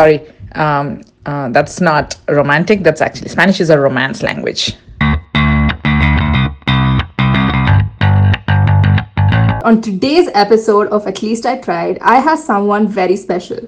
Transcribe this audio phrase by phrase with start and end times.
[0.00, 0.20] sorry.
[0.52, 2.82] Um, uh, that's not romantic.
[2.82, 4.74] That's actually Spanish is a romance language.
[9.70, 13.58] On today's episode of At Least I Tried, I have someone very special.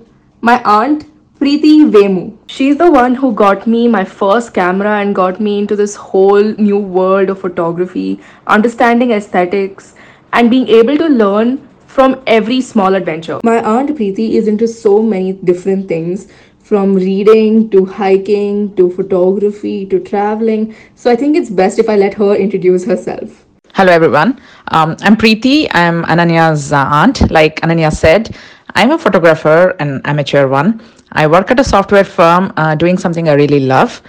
[0.41, 1.05] My aunt,
[1.39, 2.25] Preeti Vemu.
[2.47, 6.55] She's the one who got me my first camera and got me into this whole
[6.69, 9.95] new world of photography, understanding aesthetics,
[10.33, 13.39] and being able to learn from every small adventure.
[13.45, 16.29] My aunt Preeti is into so many different things
[16.61, 20.75] from reading to hiking to photography to traveling.
[20.95, 23.45] So I think it's best if I let her introduce herself.
[23.75, 24.41] Hello, everyone.
[24.69, 25.69] Um, I'm Preeti.
[25.73, 27.31] I'm Ananya's uh, aunt.
[27.31, 28.35] Like Ananya said,
[28.75, 30.81] I'm a photographer, an amateur one.
[31.13, 34.01] I work at a software firm uh, doing something I really love.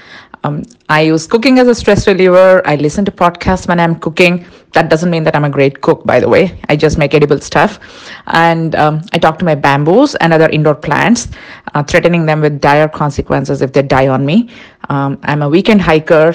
[0.46, 2.62] Um, I use cooking as a stress reliever.
[2.66, 4.46] I listen to podcasts when I'm cooking.
[4.74, 6.60] That doesn't mean that I'm a great cook, by the way.
[6.70, 7.80] I just make edible stuff.
[8.28, 11.28] And um, I talk to my bamboos and other indoor plants,
[11.74, 14.50] uh, threatening them with dire consequences if they die on me.
[14.90, 16.34] Um, I'm a weekend hiker.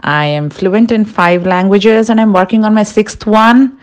[0.00, 3.80] I am fluent in five languages and I'm working on my sixth one.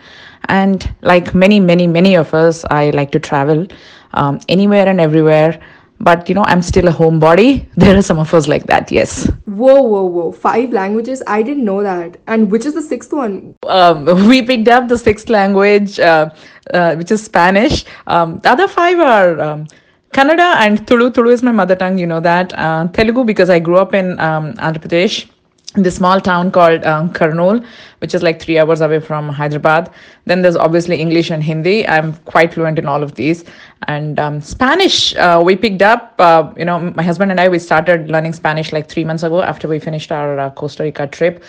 [0.48, 3.66] And like many, many, many of us, I like to travel
[4.12, 5.60] um, anywhere and everywhere.
[6.04, 7.66] But you know, I'm still a homebody.
[7.84, 9.26] There are some of us like that, yes.
[9.46, 10.32] Whoa, whoa, whoa.
[10.32, 11.22] Five languages?
[11.26, 12.18] I didn't know that.
[12.26, 13.54] And which is the sixth one?
[13.66, 16.30] Um, we picked up the sixth language, uh,
[16.72, 17.84] uh, which is Spanish.
[18.06, 19.40] Um, the other five are.
[19.40, 19.66] Um,
[20.14, 21.10] Kannada and Tulu.
[21.10, 22.52] Tulu is my mother tongue, you know that.
[22.56, 25.28] Uh, Telugu, because I grew up in um, Andhra Pradesh
[25.74, 27.64] the small town called um, Kurnool,
[27.98, 29.90] which is like three hours away from Hyderabad.
[30.24, 31.86] Then there's obviously English and Hindi.
[31.88, 33.44] I'm quite fluent in all of these.
[33.88, 37.58] And um, Spanish, uh, we picked up, uh, you know, my husband and I, we
[37.58, 41.42] started learning Spanish like three months ago after we finished our uh, Costa Rica trip.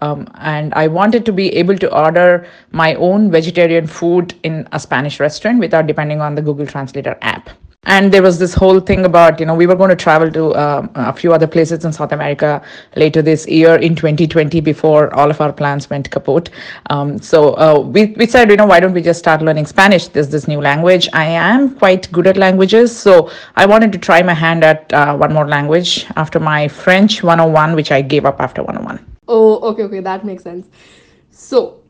[0.00, 4.80] Um, and I wanted to be able to order my own vegetarian food in a
[4.80, 7.50] Spanish restaurant without depending on the Google Translator app
[7.86, 10.54] and there was this whole thing about you know we were going to travel to
[10.54, 12.62] um, a few other places in south america
[12.96, 16.50] later this year in 2020 before all of our plans went kaput.
[16.90, 20.08] Um, so uh, we, we said you know why don't we just start learning spanish?
[20.08, 21.08] There's this new language.
[21.12, 25.16] I am quite good at languages so i wanted to try my hand at uh,
[25.16, 29.82] one more language after my french 101 which i gave up after 101 oh okay
[29.82, 30.66] okay that makes sense.
[31.30, 31.83] So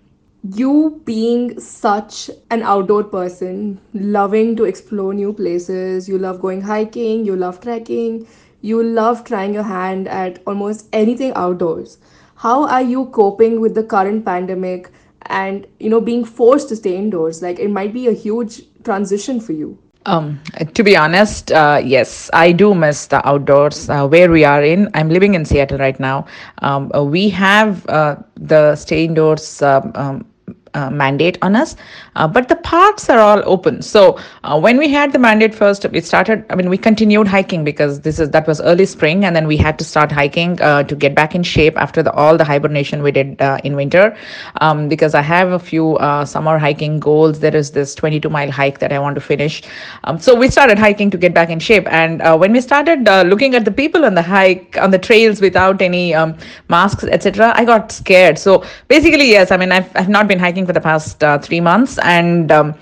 [0.52, 7.24] you being such an outdoor person, loving to explore new places, you love going hiking,
[7.24, 8.26] you love trekking,
[8.60, 11.98] you love trying your hand at almost anything outdoors.
[12.36, 14.90] How are you coping with the current pandemic
[15.26, 17.40] and you know being forced to stay indoors?
[17.40, 19.78] Like it might be a huge transition for you.
[20.06, 20.38] Um,
[20.74, 24.90] to be honest, uh, yes, I do miss the outdoors uh, where we are in.
[24.92, 26.26] I'm living in Seattle right now.
[26.58, 30.26] Um, uh, we have uh, the stay indoors um, um
[30.74, 31.76] uh, mandate on us,
[32.16, 33.82] uh, but the parks are all open.
[33.82, 36.44] So uh, when we had the mandate first, we started.
[36.50, 39.56] I mean, we continued hiking because this is that was early spring, and then we
[39.56, 43.02] had to start hiking uh, to get back in shape after the, all the hibernation
[43.02, 44.16] we did uh, in winter.
[44.60, 47.40] Um, because I have a few uh, summer hiking goals.
[47.40, 49.62] There is this 22 mile hike that I want to finish.
[50.04, 53.54] Um, so we started hiking to get back in shape, and when we started looking
[53.54, 56.36] at the people on the hike on the trails without any um,
[56.68, 58.38] masks, etc., I got scared.
[58.38, 61.60] So basically, yes, I mean, I've, I've not been hiking for the past uh, three
[61.60, 62.74] months, and um,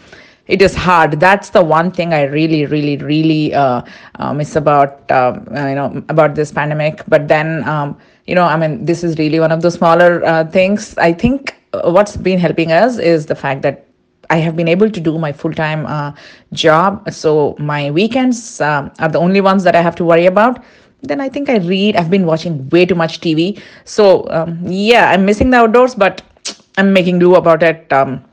[0.47, 1.20] it is hard.
[1.20, 3.82] That's the one thing I really, really, really uh,
[4.16, 7.03] uh, miss about um, uh, you know about this pandemic.
[7.09, 10.44] But then um, you know, I mean, this is really one of the smaller uh,
[10.44, 10.97] things.
[10.98, 13.87] I think uh, what's been helping us is the fact that
[14.31, 16.12] I have been able to do my full time uh,
[16.53, 17.10] job.
[17.12, 20.62] So my weekends uh, are the only ones that I have to worry about.
[21.03, 21.97] Then I think I read.
[21.97, 23.60] I've been watching way too much TV.
[23.84, 26.22] So um, yeah, I'm missing the outdoors, but
[26.77, 28.25] I'm making do about it um,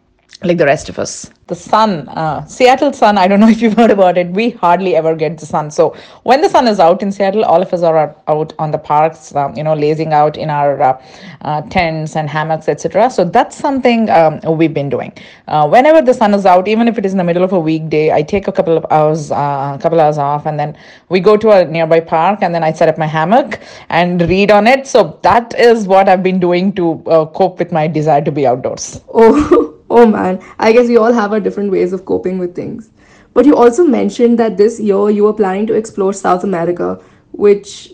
[0.43, 3.73] like the rest of us the sun, uh, Seattle sun, I don't know if you've
[3.73, 5.69] heard about it, we hardly ever get the sun.
[5.71, 8.77] So when the sun is out in Seattle, all of us are out on the
[8.77, 11.03] parks, um, you know, lazing out in our uh,
[11.41, 13.09] uh, tents and hammocks, etc.
[13.09, 15.11] So that's something um, we've been doing.
[15.47, 17.59] Uh, whenever the sun is out, even if it is in the middle of a
[17.59, 20.77] weekday, I take a couple of hours, uh, a couple hours off, and then
[21.09, 23.59] we go to a nearby park, and then I set up my hammock
[23.89, 24.85] and read on it.
[24.85, 28.45] So that is what I've been doing to uh, cope with my desire to be
[28.45, 29.01] outdoors.
[29.11, 29.75] Oh.
[29.89, 32.91] Oh man, I guess we all have our different ways of coping with things.
[33.33, 37.01] But you also mentioned that this year you were planning to explore South America,
[37.31, 37.93] which,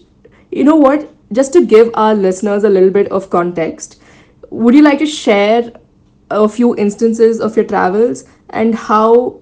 [0.52, 4.02] you know what, just to give our listeners a little bit of context,
[4.50, 5.72] would you like to share
[6.32, 9.42] a few instances of your travels and how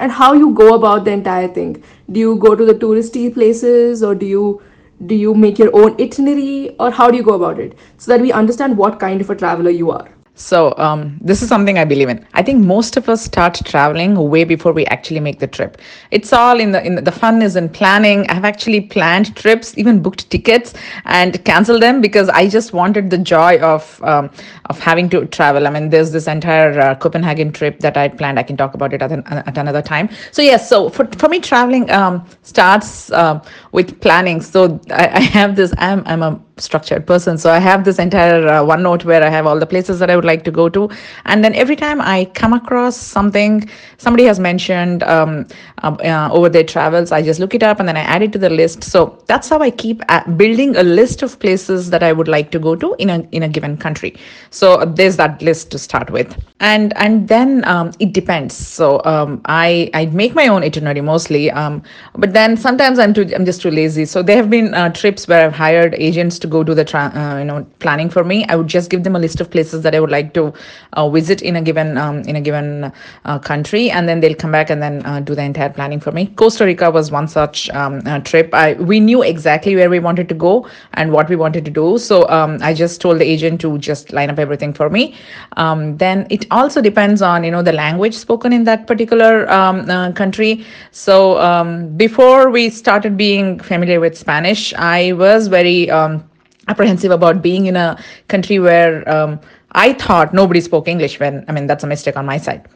[0.00, 1.82] and how you go about the entire thing?
[2.12, 4.62] Do you go to the touristy places or do you
[5.06, 7.76] do you make your own itinerary or how do you go about it?
[7.98, 11.48] So that we understand what kind of a traveler you are So um, this is
[11.48, 12.24] something I believe in.
[12.34, 15.78] I think most of us start traveling way before we actually make the trip.
[16.12, 18.24] It's all in the in the, the fun is in planning.
[18.30, 20.74] I've actually planned trips, even booked tickets
[21.06, 24.30] and canceled them because I just wanted the joy of um,
[24.66, 25.66] of having to travel.
[25.66, 28.38] I mean, there's this entire uh, Copenhagen trip that I planned.
[28.38, 30.08] I can talk about it at, an, at another time.
[30.30, 34.40] So yes, so for for me, traveling um, starts uh, with planning.
[34.40, 35.74] So I, I have this.
[35.78, 37.38] I'm I'm a structured person.
[37.38, 40.16] So I have this entire uh, OneNote where I have all the places that I
[40.16, 40.88] would like to go to.
[41.24, 43.68] And then every time I come across something
[43.98, 45.46] somebody has mentioned um,
[45.82, 48.32] uh, uh, over their travels, I just look it up and then I add it
[48.32, 48.84] to the list.
[48.84, 52.50] So that's how I keep uh, building a list of places that I would like
[52.52, 54.16] to go to in a in a given country.
[54.50, 56.36] So there's that list to start with.
[56.60, 58.56] And and then um, it depends.
[58.56, 61.50] So um, I I make my own itinerary mostly.
[61.50, 61.82] Um,
[62.14, 64.04] but then sometimes I'm too I'm just too lazy.
[64.04, 67.12] So there have been uh, trips where I've hired agents to go do the tra-
[67.14, 69.82] uh, you know planning for me i would just give them a list of places
[69.82, 70.52] that i would like to
[70.94, 72.92] uh, visit in a given um, in a given
[73.24, 76.12] uh, country and then they'll come back and then uh, do the entire planning for
[76.12, 76.26] me.
[76.36, 78.52] Costa rica was one such um, uh, trip.
[78.52, 81.98] I, we knew exactly where we wanted to go and what we wanted to do
[81.98, 85.14] so um, i just told the agent to just line up everything for me.
[85.56, 89.88] Um, then it also depends on you know the language spoken in that particular um,
[89.90, 90.64] uh, country.
[90.90, 96.22] So um, before we started being familiar with spanish i was very um,
[96.68, 99.40] apprehensive about being in a country where um,
[99.72, 101.20] I thought nobody spoke English.
[101.20, 102.68] When I mean that's a mistake on my side.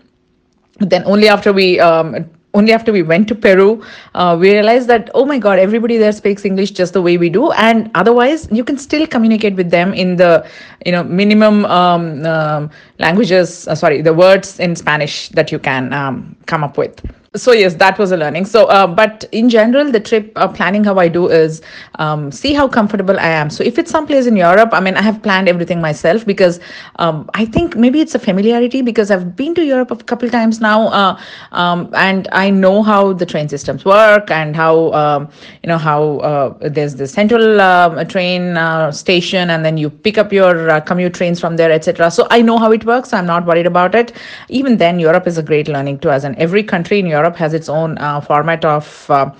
[0.78, 3.82] But then only after we um, only after we went to Peru,
[4.14, 7.30] uh, we realized that oh my god, everybody there speaks English just the way we
[7.30, 10.46] do, and otherwise you can still communicate with them in the
[10.84, 13.68] you know minimum um, um languages.
[13.68, 17.00] Uh, sorry, the words in Spanish that you can um, come up with
[17.34, 18.44] so yes that was a learning.
[18.44, 21.62] So uh, but in general the trip uh, planning how i do is
[21.98, 23.48] um, see how comfortable i am.
[23.48, 26.60] So if it's someplace in europe i mean i have planned everything myself because
[26.96, 30.60] um, i think maybe it's a familiarity because i've been to europe a couple times
[30.60, 31.18] now uh,
[31.52, 35.28] um, and i know how the train systems work and how um,
[35.62, 40.18] you know how uh, there's the central um, train uh, station and then you pick
[40.18, 43.12] up your uh, commute trains from there etc so i know how it works.
[43.12, 44.12] I'm not worried about it.
[44.48, 47.36] Even then europe is a great learning too as in every country in europe Europe
[47.36, 49.30] has its own uh, format of uh,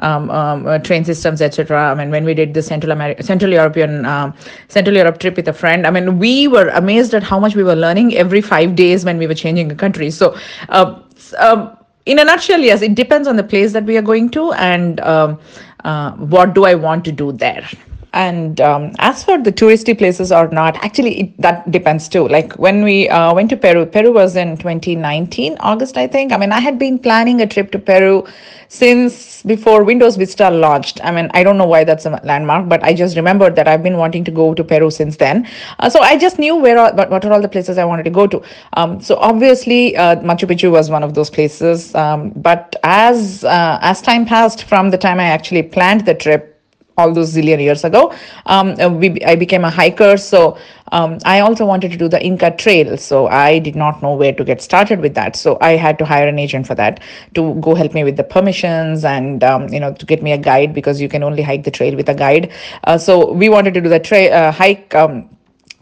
[0.00, 1.90] um, um, uh, train systems, etc.
[1.90, 4.34] I mean, when we did the Central America, Central European, um,
[4.68, 7.62] Central Europe trip with a friend, I mean, we were amazed at how much we
[7.62, 10.10] were learning every five days when we were changing a country.
[10.10, 10.36] So.
[10.68, 11.74] Um,
[12.06, 14.98] in a nutshell, yes, it depends on the place that we are going to and
[15.00, 15.38] um,
[15.84, 17.68] uh, what do I want to do there.
[18.12, 22.26] And um, as for the touristy places or not, actually, it, that depends too.
[22.26, 26.32] Like when we uh, went to Peru, Peru was in 2019, August, I think.
[26.32, 28.26] I mean, I had been planning a trip to Peru
[28.68, 31.00] since before Windows Vista launched.
[31.02, 33.82] I mean, I don't know why that's a landmark, but I just remembered that I've
[33.82, 35.48] been wanting to go to Peru since then.
[35.78, 38.10] Uh, so I just knew where all, what are all the places I wanted to
[38.10, 38.42] go to.
[38.74, 41.94] Um, so obviously, uh, Machu Picchu was one of those places.
[41.94, 46.57] Um, but as uh, as time passed from the time I actually planned the trip
[46.98, 48.12] all those zillion years ago.
[48.46, 50.58] Um, uh, we, I became a hiker, so
[50.92, 52.96] um, I also wanted to do the Inca Trail.
[52.96, 55.36] So I did not know where to get started with that.
[55.36, 57.00] So I had to hire an agent for that
[57.34, 60.38] to go help me with the permissions and um, you know to get me a
[60.38, 62.52] guide because you can only hike the trail with a guide.
[62.84, 64.94] Uh, so we wanted to do the trail uh, hike.
[64.94, 65.30] Um,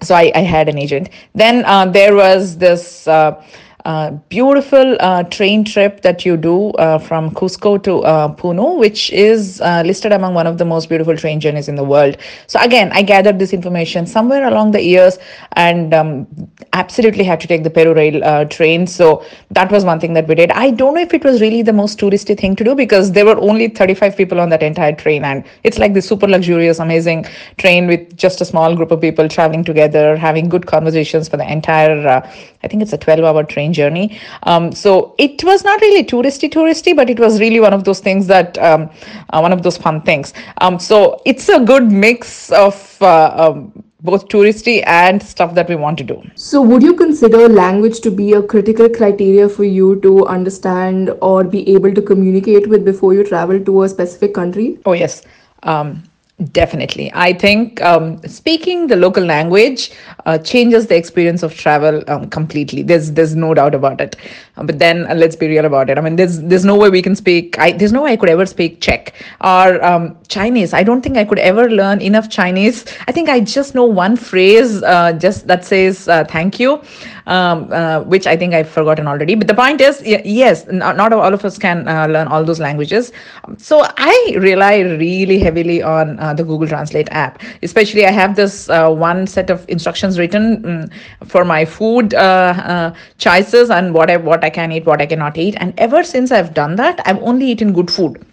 [0.03, 1.09] so I, I, had an agent.
[1.35, 3.09] Then uh, there was this
[3.87, 8.79] uh, uh, beautiful uh, train trip that you do uh, from Cusco to uh, Puno,
[8.79, 12.17] which is uh, listed among one of the most beautiful train journeys in the world.
[12.47, 15.19] So again, I gathered this information somewhere along the years
[15.53, 16.27] and um,
[16.73, 18.87] absolutely had to take the Peru Rail train.
[18.87, 20.51] So that was one thing that we did.
[20.53, 23.25] I don't know if it was really the most touristy thing to do because there
[23.25, 27.25] were only 35 people on that entire train, and it's like this super luxurious, amazing
[27.59, 31.51] train with just a small group of people traveling together, having good conversations for the
[31.51, 32.23] entire.
[32.63, 34.07] I think it's a 12-hour train journey.
[34.43, 38.01] Um, so it was not really touristy, touristy, but it was really one of those
[38.01, 38.91] things that um,
[39.31, 40.33] uh, one of those fun things.
[40.61, 42.77] Um, so it's a good mix of.
[43.01, 46.17] Uh, um, both touristy and stuff that we want to do.
[46.35, 51.45] So, would you consider language to be a critical criteria for you to understand or
[51.45, 54.79] be able to communicate with before you travel to a specific country?
[54.87, 55.23] Oh, yes.
[55.63, 56.05] Um,
[56.53, 57.11] Definitely.
[57.15, 59.91] I think um, speaking the local language
[60.27, 62.83] uh, changes the experience of travel um, completely.
[62.83, 64.17] There's there's no doubt about it.
[64.59, 65.97] Uh, but then uh, let's be real about it.
[65.97, 67.59] I mean, there's there's no way we can speak.
[67.59, 70.75] I, there's no way I could ever speak Czech or um, Chinese.
[70.75, 72.85] I don't think I could ever learn enough Chinese.
[73.09, 76.83] I think I just know one phrase uh, just that says uh, thank you.
[77.27, 79.35] Um, uh, which I think I've forgotten already.
[79.35, 82.61] But the point is, yes, not, not all of us can uh, learn all those
[82.61, 83.13] languages.
[83.59, 87.43] So I rely really heavily on uh, the Google Translate app.
[87.63, 92.93] Especially, I have this uh, one set of instructions written um, for my food uh,
[93.19, 95.57] choices and what I what I can eat, what I cannot eat.
[95.59, 98.25] And ever since I've done that, I've only eaten good food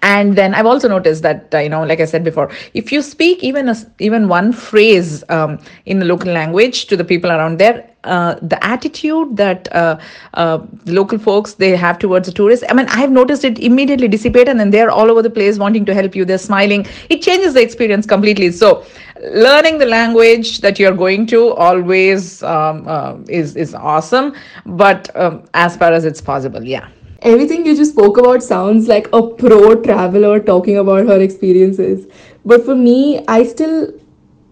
[0.00, 3.02] and then i've also noticed that uh, you know like i said before if you
[3.02, 7.58] speak even a, even one phrase um, in the local language to the people around
[7.58, 9.98] there uh, the attitude that uh,
[10.34, 12.64] uh, the local folks they have towards the tourists.
[12.68, 15.84] I mean i've noticed it immediately dissipate and then they're all over the place wanting
[15.86, 16.24] to help you.
[16.24, 16.86] They're smiling.
[17.08, 18.50] It changes the experience completely.
[18.52, 18.84] So
[19.32, 24.34] learning the language that you're going to always um, uh, is is awesome.
[24.66, 26.88] But um, as far as it's possible yeah.
[27.22, 32.06] Everything you just spoke about sounds like a pro traveler talking about her experiences.
[32.44, 33.92] But for me, I still,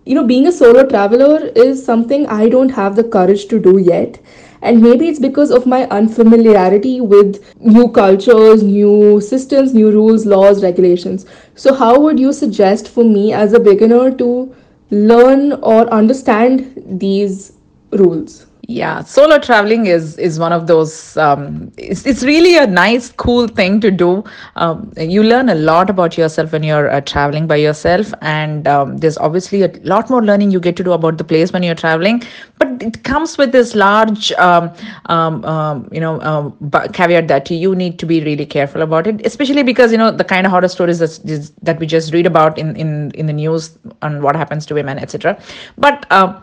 [0.04, 3.78] you know, being a solo traveler is something I don't have the courage to do
[3.78, 4.18] yet.
[4.62, 10.62] And maybe it's because of my unfamiliarity with new cultures, new systems, new rules, laws,
[10.62, 11.24] regulations.
[11.54, 14.54] So, how would you suggest for me as a beginner to
[14.90, 17.52] learn or understand these
[17.92, 18.46] rules?
[18.70, 23.48] Yeah solo traveling is is one of those um, it's, it's really a nice cool
[23.48, 24.22] thing to do.
[24.56, 28.98] Um, you learn a lot about yourself when you're uh, traveling by yourself and um,
[28.98, 31.74] there's obviously a lot more learning you get to do about the place when you're
[31.74, 32.22] traveling
[32.58, 34.70] but it comes with this large um,
[35.06, 36.56] um, um, you know
[36.92, 40.24] caveat that you need to be really careful about it especially because you know the
[40.24, 43.76] kind of horror stories that, that we just read about in in in the news
[44.02, 45.36] and what happens to women etc
[45.76, 46.40] but uh,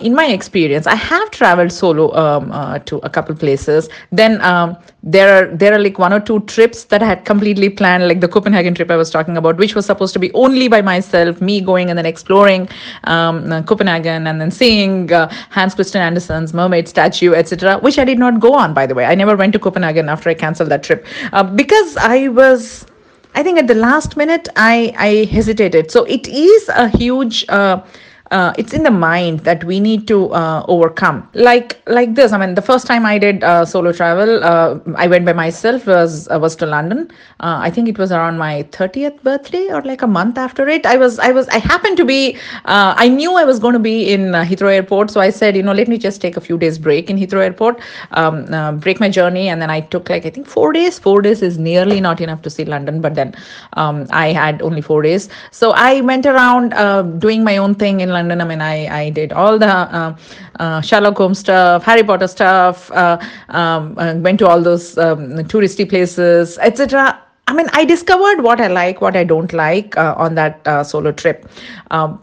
[0.00, 3.88] in my experience, I have traveled solo um, uh, to a couple places.
[4.12, 7.68] Then um, there are there are like one or two trips that I had completely
[7.68, 10.68] planned, like the Copenhagen trip I was talking about, which was supposed to be only
[10.68, 12.68] by myself, me going and then exploring
[13.04, 18.04] um, uh, Copenhagen and then seeing uh, Hans Christian Andersen's mermaid statue, etc., which I
[18.04, 18.74] did not go on.
[18.74, 21.96] By the way, I never went to Copenhagen after I canceled that trip uh, because
[21.96, 22.86] I was.
[23.34, 25.90] I think at the last minute I, I hesitated.
[25.90, 27.82] So it is a huge uh,
[28.30, 31.28] uh, it's in the mind that we need to uh, overcome.
[31.34, 35.06] Like like this i mean the first time i did uh, solo travel uh, i
[35.06, 37.08] went by myself was uh, was to london.
[37.40, 40.84] Uh, i think it was around my 30th birthday or like a month after it.
[40.86, 44.10] I was i was i happened to be i knew i was going to be
[44.12, 45.10] in heathrow airport.
[45.10, 47.42] So i said you know let me just take a few days break in heathrow
[47.44, 47.80] airport
[48.12, 49.48] um, break my journey.
[49.48, 50.98] And then i took like i think four days.
[50.98, 53.34] Four days is nearly not enough to see london but then
[53.74, 55.28] um, i had only four days.
[55.50, 56.74] So i went around
[57.20, 58.40] doing my own thing in London.
[58.40, 60.16] I mean, I, I did all the uh,
[60.60, 63.18] uh, Sherlock Holmes stuff, Harry Potter stuff, uh,
[63.48, 65.20] um, uh, went to all those um,
[65.52, 67.20] touristy places, etc.
[67.48, 70.82] I mean, I discovered what I like, what I don't like uh, on that uh,
[70.82, 71.48] solo trip.
[71.92, 72.20] Um,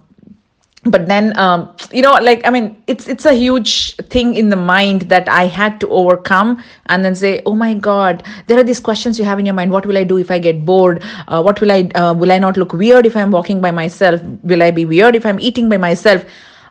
[0.85, 4.55] but then um, you know like i mean it's it's a huge thing in the
[4.55, 8.79] mind that i had to overcome and then say oh my god there are these
[8.79, 9.71] questions you have in your mind.
[9.71, 11.03] What will i do if i get bored?
[11.27, 14.21] Uh, what will i uh, will i not look weird if i'm walking by myself?
[14.43, 16.25] Will i be weird if i'm eating by myself?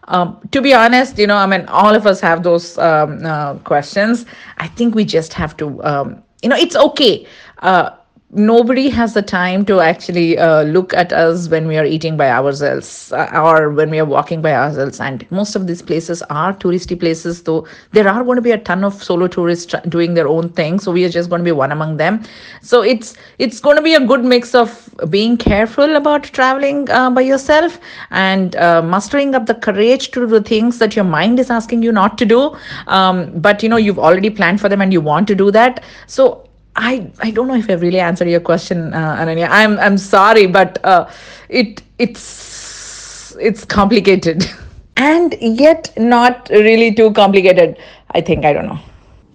[0.08, 3.54] Um, to be honest you know i mean all of us have those um, uh,
[3.58, 4.26] questions.
[4.58, 7.26] I think we just have to um, you know it's okay.
[7.60, 7.90] Uh,
[8.32, 12.30] nobody has the time to actually uh, look at us when we are eating by
[12.30, 15.00] ourselves uh, or when we are walking by ourselves.
[15.00, 18.58] And most of these places are touristy places though there are going to be a
[18.58, 21.52] ton of solo tourists doing their own thing so we are just going to be
[21.52, 22.22] one among them.
[22.62, 27.10] So it's it's going to be a good mix of being careful about traveling uh,
[27.10, 27.78] by yourself
[28.10, 31.92] and uh, mustering up the courage to do things that your mind is asking you
[31.92, 32.56] not to do.
[32.86, 35.84] Um, but you know you've already planned for them and you want to do that.
[36.06, 39.48] So I I don't know if I've really answered your question, uh, Ananya.
[39.50, 41.10] I'm I'm sorry, but uh,
[41.48, 44.44] it it's it's complicated,
[44.96, 47.76] and yet not really too complicated.
[48.12, 48.78] I think I don't know.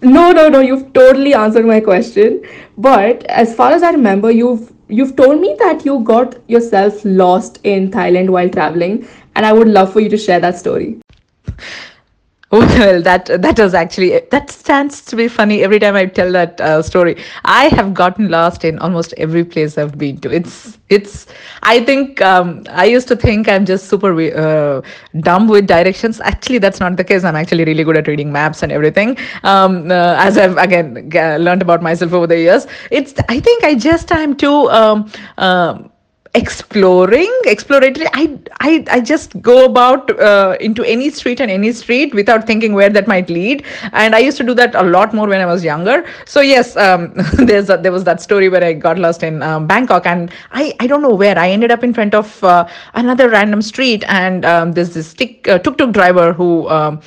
[0.02, 0.60] No, no, no.
[0.60, 2.42] You've totally answered my question.
[2.76, 7.60] But as far as I remember, you've you've told me that you got yourself lost
[7.62, 11.00] in Thailand while traveling, and I would love for you to share that story.
[12.52, 16.58] Well, that that was actually that stands to be funny every time I tell that
[16.62, 17.22] uh, story.
[17.44, 20.30] I have gotten lost in almost every place I've been to.
[20.34, 21.26] It's it's.
[21.62, 24.80] I think um, I used to think I'm just super uh,
[25.20, 26.22] dumb with directions.
[26.22, 27.22] Actually, that's not the case.
[27.22, 29.18] I'm actually really good at reading maps and everything.
[29.42, 33.12] Um, uh, as I've again learned about myself over the years, it's.
[33.28, 34.70] I think I just i'm too.
[34.70, 35.90] Um, um
[36.34, 42.14] exploring exploratory i i, I just go about uh, into any street and any street
[42.14, 43.64] without thinking where that might lead.
[43.92, 46.04] And i used to do that a lot more when i was younger.
[46.26, 49.66] So yes um, there's a, there was that story where i got lost in um,
[49.66, 50.06] bangkok.
[50.06, 51.38] And i i don't know where.
[51.38, 54.04] I ended up in front of uh, another random street.
[54.08, 57.00] And um, there's this tuk uh, tuk driver who um,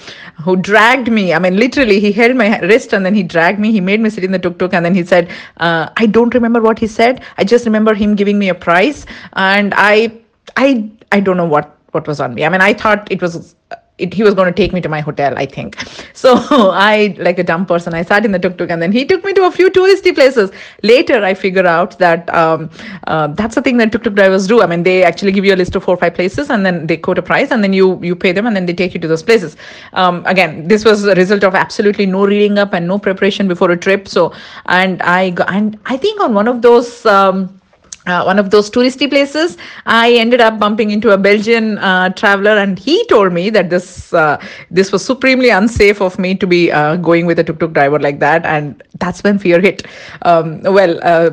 [0.43, 1.33] who dragged me.
[1.33, 3.71] I mean literally he held my wrist and then he dragged me.
[3.71, 6.33] He made me sit in the tuk tuk and then he said uh, i don't
[6.33, 7.21] remember what he said.
[7.37, 10.11] I just remember him giving me a price and i
[10.57, 13.55] i i don't know what what was on me i mean i thought it was
[14.01, 15.77] it, he was going to take me to my hotel, I think.
[16.13, 16.35] So
[16.71, 19.23] I, like a dumb person, I sat in the tuk tuk and then he took
[19.23, 20.51] me to a few touristy places.
[20.83, 22.69] Later, I figure out that um,
[23.07, 24.61] uh, that's the thing that tuk tuk drivers do.
[24.61, 26.85] I mean, they actually give you a list of four or five places and then
[26.85, 28.99] they quote a price and then you you pay them and then they take you
[28.99, 29.57] to those places.
[29.93, 33.71] Um, again, this was a result of absolutely no reading up and no preparation before
[33.71, 34.07] a trip.
[34.07, 34.31] So,
[34.67, 37.03] and I and I think on one of those.
[37.05, 37.60] Um,
[38.07, 42.57] uh, one of those touristy places i ended up bumping into a belgian uh, traveler
[42.57, 44.37] and he told me that this uh,
[44.69, 48.19] this was supremely unsafe of me to be uh, going with a tuk-tuk driver like
[48.19, 49.85] that and that's when fear hit
[50.23, 51.29] um, well uh,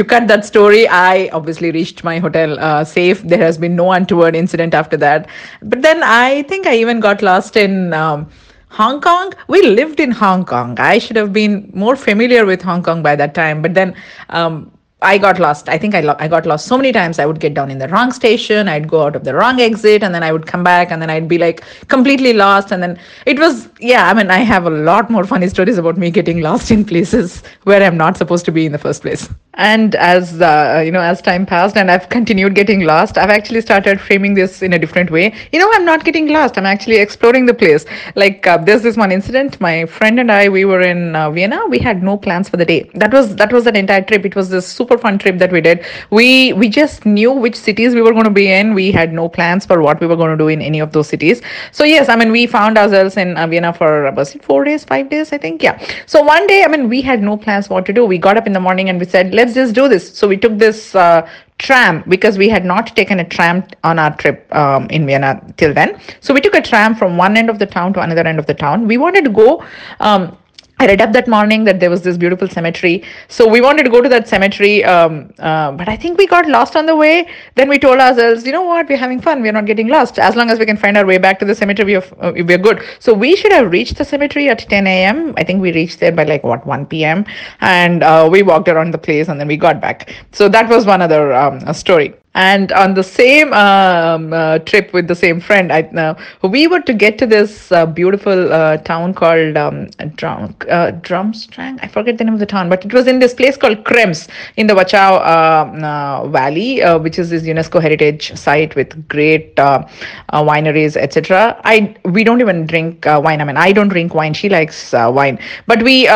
[0.00, 3.20] to cut that story, I obviously reached my hotel uh, safe.
[3.22, 5.28] There has been no untoward incident after that.
[5.62, 8.30] But then I think I even got lost in um,
[8.68, 9.34] Hong Kong.
[9.48, 10.80] We lived in Hong Kong.
[10.80, 13.60] I should have been more familiar with Hong Kong by that time.
[13.60, 13.94] But then
[14.30, 14.72] um,
[15.02, 15.68] I got lost.
[15.68, 17.18] I think I, lo- I got lost so many times.
[17.18, 18.68] I would get down in the wrong station.
[18.68, 21.08] I'd go out of the wrong exit, and then I would come back, and then
[21.08, 22.70] I'd be like completely lost.
[22.70, 24.08] And then it was, yeah.
[24.08, 27.42] I mean, I have a lot more funny stories about me getting lost in places
[27.64, 29.28] where I'm not supposed to be in the first place.
[29.54, 33.62] And as uh, you know, as time passed, and I've continued getting lost, I've actually
[33.62, 35.34] started framing this in a different way.
[35.52, 36.56] You know, I'm not getting lost.
[36.56, 37.84] I'm actually exploring the place.
[38.16, 39.60] Like uh, there's this one incident.
[39.60, 41.66] My friend and I, we were in uh, Vienna.
[41.68, 42.90] We had no plans for the day.
[42.94, 44.24] That was that was an entire trip.
[44.24, 45.84] It was this super fun trip that we did.
[46.10, 48.74] We we just knew which cities we were going to be in.
[48.74, 51.08] We had no plans for what we were going to do in any of those
[51.08, 51.42] cities.
[51.72, 54.84] So yes, I mean, we found ourselves in uh, Vienna for was it four days,
[54.84, 55.62] five days, I think.
[55.62, 55.78] Yeah.
[56.06, 58.04] So one day, I mean, we had no plans what to do.
[58.04, 60.16] We got up in the morning and we said, let's just do this.
[60.16, 61.28] So we took this uh,
[61.58, 65.72] tram because we had not taken a tram on our trip um, in Vienna till
[65.72, 66.00] then.
[66.20, 68.46] So we took a tram from one end of the town to another end of
[68.46, 68.86] the town.
[68.86, 69.64] We wanted to go.
[70.00, 70.36] Um,
[70.80, 73.02] I read up that morning that there was this beautiful cemetery.
[73.28, 76.48] So we wanted to go to that cemetery, um, uh, but I think we got
[76.48, 77.28] lost on the way.
[77.54, 79.42] Then we told ourselves, you know what, we're having fun.
[79.42, 80.18] We're not getting lost.
[80.18, 82.56] As long as we can find our way back to the cemetery, we're, uh, we're
[82.56, 82.82] good.
[82.98, 85.34] So we should have reached the cemetery at 10 a.m.
[85.36, 87.26] I think we reached there by like, what, 1 p.m.
[87.60, 90.14] And uh, we walked around the place and then we got back.
[90.32, 95.08] So that was one other um, story and on the same um, uh, trip with
[95.08, 96.14] the same friend I, uh,
[96.48, 101.78] we were to get to this uh, beautiful uh, town called um, uh, Drumstrang?
[101.82, 104.28] I forget the name of the town but it was in this place called Krems
[104.56, 110.96] in the Wachau um, uh, Valley which is this UNESCO heritage site with great wineries
[110.96, 113.40] etc I we don't even drink wine.
[113.40, 114.34] I mean I don't drink wine.
[114.34, 115.38] She likes wine.
[115.66, 116.08] But we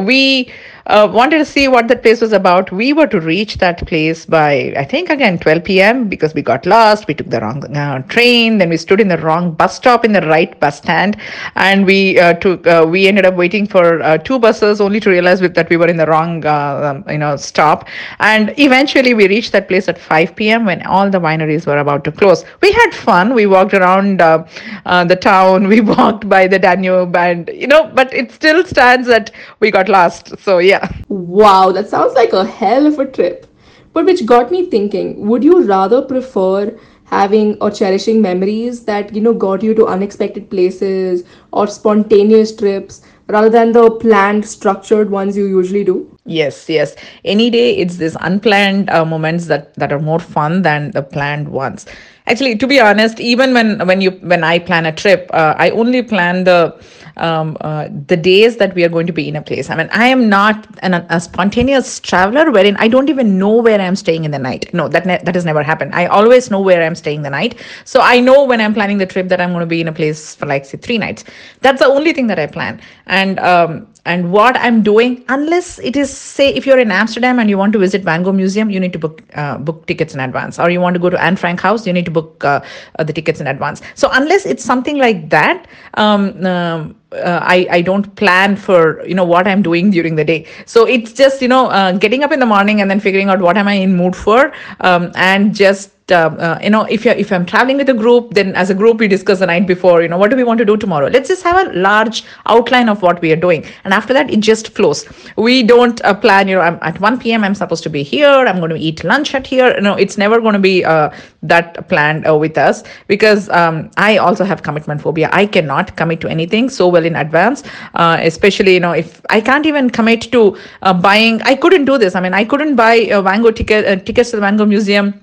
[0.00, 0.52] we
[0.90, 2.70] uh, wanted to see what that place was about.
[2.72, 6.08] We were to reach that place by, I think, again, 12 p.m.
[6.08, 7.06] because we got lost.
[7.06, 8.58] We took the wrong uh, train.
[8.58, 11.16] Then we stood in the wrong bus stop in the right bus stand.
[11.54, 15.10] And we uh, took, uh, we ended up waiting for uh, two buses only to
[15.10, 17.86] realize that we were in the wrong, uh, um, you know, stop.
[18.18, 20.66] And eventually we reached that place at 5 p.m.
[20.66, 22.44] when all the wineries were about to close.
[22.62, 23.34] We had fun.
[23.34, 25.68] We walked around the town.
[25.70, 29.88] We walked by the Danube and, you know, but it still stands that we got
[29.88, 30.36] lost.
[30.40, 30.79] So, yeah yeah.
[31.10, 33.46] Wow, that sounds like a hell of a trip.
[33.92, 39.20] But which got me thinking, would you rather prefer having or cherishing memories that, you
[39.20, 45.36] know, got you to unexpected places or spontaneous trips rather than the planned, structured ones
[45.36, 46.16] you usually do?
[46.24, 46.94] Yes, yes.
[47.24, 51.48] Any day, it's these unplanned uh, moments that that are more fun than the planned
[51.48, 51.86] ones.
[52.28, 55.70] Actually, to be honest, even when when you when I plan a trip, uh, I
[55.70, 56.80] only plan the
[57.16, 59.70] um, uh, the days that we are going to be in a place.
[59.70, 63.80] I mean, I am not an, a spontaneous traveler wherein I don't even know where
[63.80, 64.72] I'm staying in the night.
[64.72, 65.94] No, that ne- that has never happened.
[65.94, 67.58] I always know where I'm staying the night.
[67.84, 69.92] So I know when I'm planning the trip that I'm going to be in a
[69.92, 71.24] place for like say three nights.
[71.60, 72.80] That's the only thing that I plan.
[73.06, 77.50] And um, and what I'm doing, unless it is say if you're in Amsterdam and
[77.50, 80.20] you want to visit Van Gogh Museum, you need to book uh, book tickets in
[80.20, 82.60] advance, or you want to go to Anne Frank House, you need to book uh,
[82.98, 83.82] uh, the tickets in advance.
[83.94, 89.14] So unless it's something like that, um, um, uh, I, I don't plan for you
[89.14, 90.46] know what i'm doing during the day.
[90.66, 93.40] So it's just you know uh, getting up in the morning and then figuring out
[93.40, 97.12] what am i in mood for um, and just uh, uh, you know if you
[97.12, 100.02] if i'm traveling with a group then as a group we discuss the night before
[100.02, 101.08] you know what do we want to do tomorrow?
[101.08, 103.64] Let's just have a large outline of what we are doing.
[103.84, 105.06] And after that it just flows.
[105.36, 108.26] We don't uh, plan you know I'm, at 1 p.m i'm supposed to be here
[108.28, 109.74] i'm going to eat lunch at here.
[109.74, 111.10] You know it's never going to be uh,
[111.42, 115.28] that planned with us because um, i also have commitment phobia.
[115.32, 116.68] I cannot commit to anything.
[116.68, 117.62] So well in advance
[117.94, 120.56] uh, especially you know if i can't even commit to
[121.00, 122.14] buying i couldn't do this.
[122.14, 125.14] I mean i couldn't buy a van gogh ticket tickets to the van gogh museum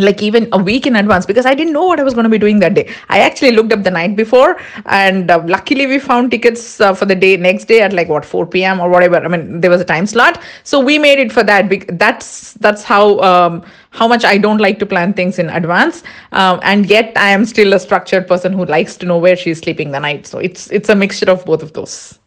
[0.00, 2.30] like even a week in advance because I didn't know what I was going to
[2.30, 2.92] be doing that day.
[3.08, 7.06] I actually looked up the night before, and uh, luckily we found tickets uh, for
[7.06, 8.80] the day next day at like what 4 p.m.
[8.80, 9.16] or whatever.
[9.16, 11.70] I mean, there was a time slot, so we made it for that.
[11.98, 16.60] That's that's how um, how much I don't like to plan things in advance, um,
[16.62, 19.90] and yet I am still a structured person who likes to know where she's sleeping
[19.90, 20.26] the night.
[20.26, 22.19] So it's it's a mixture of both of those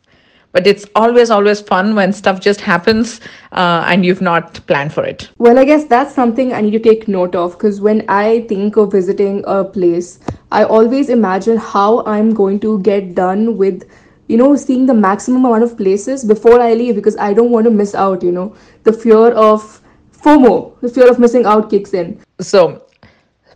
[0.54, 3.20] but it's always always fun when stuff just happens
[3.52, 5.30] uh, and you've not planned for it.
[5.38, 8.78] Well i guess that's something i need to take note of because when i think
[8.78, 10.20] of visiting a place
[10.52, 13.84] i always imagine how i'm going to get done with
[14.28, 17.66] you know seeing the maximum amount of places before i leave because i don't want
[17.66, 18.56] to miss out you know.
[18.84, 19.82] The fear of
[20.24, 22.22] fomo the fear of missing out kicks in.
[22.40, 22.86] So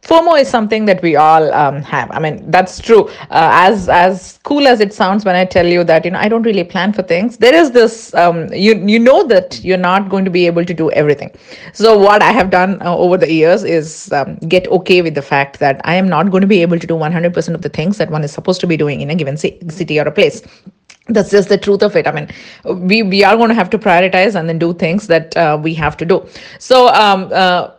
[0.01, 2.09] FOMO is something that we all um, have.
[2.11, 3.07] I mean, that's true.
[3.29, 6.29] Uh, as as cool as it sounds when I tell you that you know I
[6.29, 7.37] don't really plan for things.
[7.37, 10.73] There is this um, you you know that you're not going to be able to
[10.73, 11.31] do everything.
[11.73, 15.21] So what I have done uh, over the years is um, get okay with the
[15.21, 17.97] fact that I am not going to be able to do 100% of the things
[17.97, 20.41] that one is supposed to be doing in a given city or a place
[21.09, 22.27] that's just the truth of it i mean
[22.89, 25.73] we we are going to have to prioritize and then do things that uh, we
[25.73, 26.25] have to do
[26.59, 27.71] so um, uh,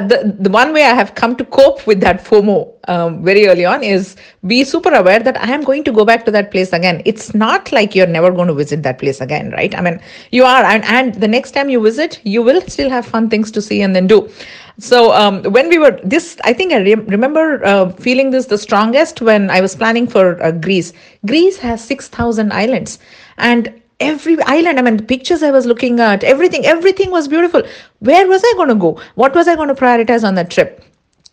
[0.00, 3.64] The, the one way I have come to cope with that FOMO um, very early
[3.64, 6.72] on is be super aware that I am going to go back to that place
[6.72, 7.02] again.
[7.04, 9.74] It's not like you're never going to visit that place again, right?
[9.74, 13.04] I mean, you are, and, and the next time you visit, you will still have
[13.06, 14.30] fun things to see and then do.
[14.78, 18.58] So um, when we were this, I think I re- remember uh, feeling this the
[18.58, 20.92] strongest when I was planning for uh, Greece.
[21.26, 23.00] Greece has six thousand islands,
[23.38, 27.62] and every island i mean the pictures i was looking at everything everything was beautiful.
[28.00, 29.00] Where was i going to go?
[29.16, 30.84] What was i going to prioritize on that trip?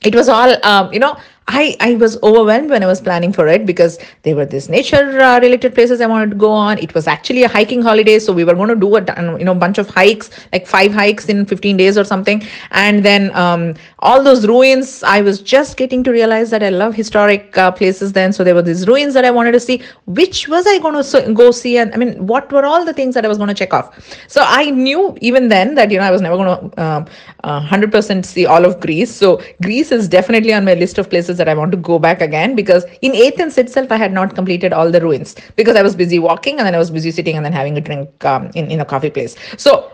[0.01, 1.15] It was all um, you know
[1.47, 5.21] I, I was overwhelmed when I was planning for it because there were these nature
[5.21, 6.79] uh, related places I wanted to go on.
[6.79, 9.53] It was actually a hiking holiday, so we were going to do a you know
[9.53, 12.43] bunch of hikes, like five hikes in 15 days or something.
[12.71, 16.95] And then um, all those ruins, I was just getting to realize that I love
[16.95, 18.33] historic uh, places then.
[18.33, 19.83] So there were these ruins that I wanted to see.
[20.07, 21.77] Which was I going to go see?
[21.77, 24.17] And I mean, what were all the things that I was going to check off?
[24.27, 27.05] So I knew even then that you know I was never going to um,
[27.43, 29.15] uh, 100% see all of Greece.
[29.15, 31.99] So Greece is definitely on my list of places places that I want to go
[31.99, 35.83] back again because in Athens itself, I had not completed all the ruins because I
[35.83, 38.49] was busy walking and then I was busy sitting and then having a drink um,
[38.55, 39.35] in, in a coffee place.
[39.57, 39.91] So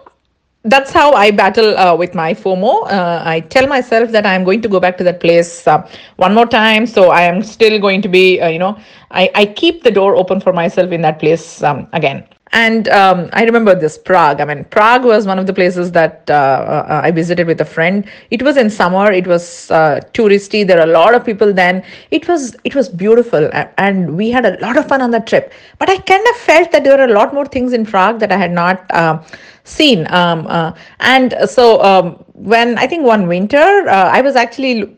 [0.63, 2.85] that's how I battle uh, with my FOMO.
[2.91, 5.81] Uh, I tell myself that I'm going to go back to that place uh,
[6.17, 6.85] one more time.
[6.85, 8.77] So I am still going to be, uh, you know,
[9.09, 12.23] I, I keep the door open for myself in that place um, again.
[12.53, 14.41] And um, I remember this Prague.
[14.41, 17.65] I mean, Prague was one of the places that uh, uh, I visited with a
[17.65, 18.05] friend.
[18.29, 19.11] It was in summer.
[19.11, 20.67] It was uh, touristy.
[20.67, 21.83] There are a lot of people then.
[22.11, 25.53] It was it was beautiful, and we had a lot of fun on the trip.
[25.79, 28.31] But I kind of felt that there were a lot more things in Prague that
[28.31, 29.23] I had not uh,
[29.63, 30.11] seen.
[30.11, 34.97] Um, uh, and so um, when I think one winter, uh, I was actually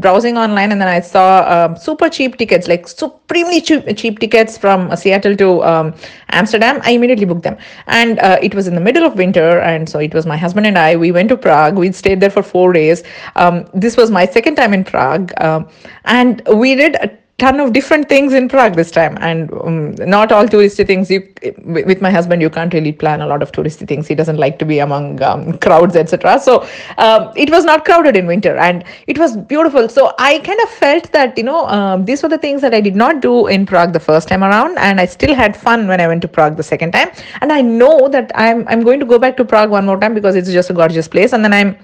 [0.00, 4.56] browsing online and then I saw um, super cheap tickets, like supremely cheap, cheap tickets
[4.56, 5.94] from uh, Seattle to um,
[6.30, 6.80] Amsterdam.
[6.82, 7.58] I immediately booked them.
[7.86, 9.60] And uh, it was in the middle of winter.
[9.60, 10.96] And so it was my husband and I.
[10.96, 11.76] We went to Prague.
[11.76, 13.02] We stayed there for four days.
[13.36, 15.32] Um, this was my second time in Prague.
[15.40, 15.68] Um,
[16.04, 20.30] and we did a ton of different things in Prague this time, and um, not
[20.30, 21.10] all touristy things.
[21.10, 21.20] You,
[21.64, 24.06] with my husband, you can't really plan a lot of touristy things.
[24.06, 26.38] He doesn't like to be among um, crowds, etc.
[26.38, 26.66] So
[26.98, 29.88] um, it was not crowded in winter, and it was beautiful.
[29.88, 32.80] So I kind of felt that you know um, these were the things that I
[32.80, 36.00] did not do in Prague the first time around, and I still had fun when
[36.00, 37.10] I went to Prague the second time.
[37.40, 40.14] And I know that I'm I'm going to go back to Prague one more time
[40.14, 41.76] because it's just a gorgeous place, and then I'm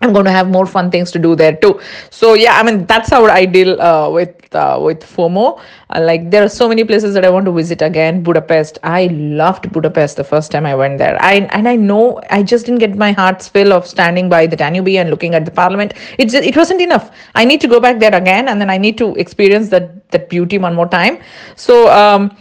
[0.00, 1.80] I'm going to have more fun things to do there too.
[2.10, 5.60] So yeah, I mean that's how I deal uh, with uh, with FOMO.
[5.90, 8.22] Uh, like there are so many places that I want to visit again.
[8.22, 11.20] Budapest, I loved Budapest the first time I went there.
[11.20, 14.56] I and I know I just didn't get my heart's fill of standing by the
[14.56, 15.94] Danube and looking at the Parliament.
[16.16, 17.10] It it wasn't enough.
[17.34, 20.28] I need to go back there again, and then I need to experience that that
[20.28, 21.18] beauty one more time.
[21.56, 21.90] So.
[21.90, 22.36] Um,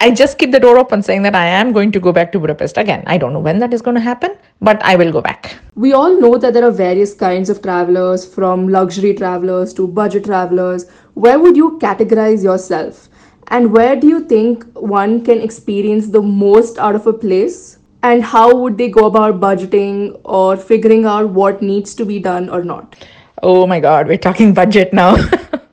[0.00, 2.38] I just keep the door open saying that I am going to go back to
[2.38, 3.02] Budapest again.
[3.06, 5.56] I don't know when that is going to happen, but I will go back.
[5.74, 10.24] We all know that there are various kinds of travelers, from luxury travelers to budget
[10.24, 10.86] travelers.
[11.14, 13.08] Where would you categorize yourself?
[13.48, 17.78] And where do you think one can experience the most out of a place?
[18.02, 22.48] And how would they go about budgeting or figuring out what needs to be done
[22.48, 22.96] or not?
[23.42, 25.16] Oh my God, we're talking budget now.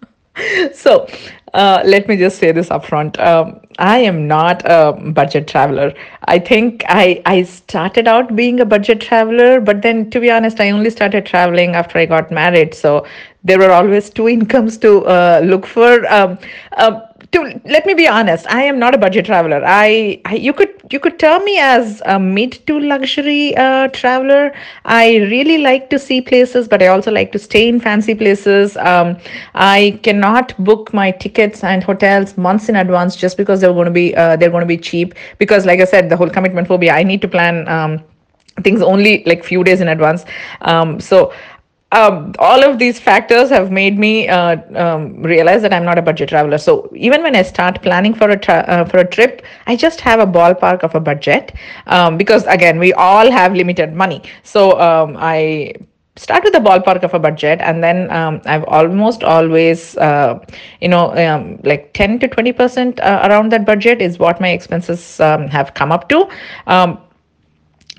[0.74, 1.08] so
[1.54, 3.20] uh, let me just say this upfront.
[3.20, 5.94] Um, I am not a budget traveler.
[6.26, 10.60] I think I I started out being a budget traveler, but then to be honest,
[10.60, 12.74] I only started traveling after I got married.
[12.74, 13.06] So
[13.44, 16.06] there were always two incomes to uh, look for.
[16.14, 16.38] Um,
[16.78, 17.02] uh,
[17.32, 19.62] to let me be honest, I am not a budget traveler.
[19.66, 24.54] I, I you could you could term me as a mid to luxury uh, traveler.
[24.84, 28.76] I really like to see places, but I also like to stay in fancy places.
[28.78, 29.18] Um,
[29.56, 33.92] I cannot book my tickets and hotels months in advance just because they're going to
[33.92, 35.14] be uh, they're going to be cheap.
[35.38, 36.94] Because like I said, the whole commitment phobia.
[36.94, 37.68] I need to plan.
[37.68, 38.04] Um,
[38.64, 40.26] things only like few days in advance
[40.62, 41.34] um, so
[41.92, 46.02] um, all of these factors have made me uh, um, realize that I'm not a
[46.02, 46.58] budget traveler.
[46.58, 50.00] So even when I start planning for a tra- uh, for a trip, I just
[50.02, 51.54] have a ballpark of a budget
[51.88, 54.22] um, because again we all have limited money.
[54.44, 55.74] So um, I
[56.16, 60.38] start with the ballpark of a budget and then um, i've almost always uh,
[60.82, 64.50] you know um, like 10 to 20 percent uh, around that budget is what my
[64.50, 66.28] expenses have come up to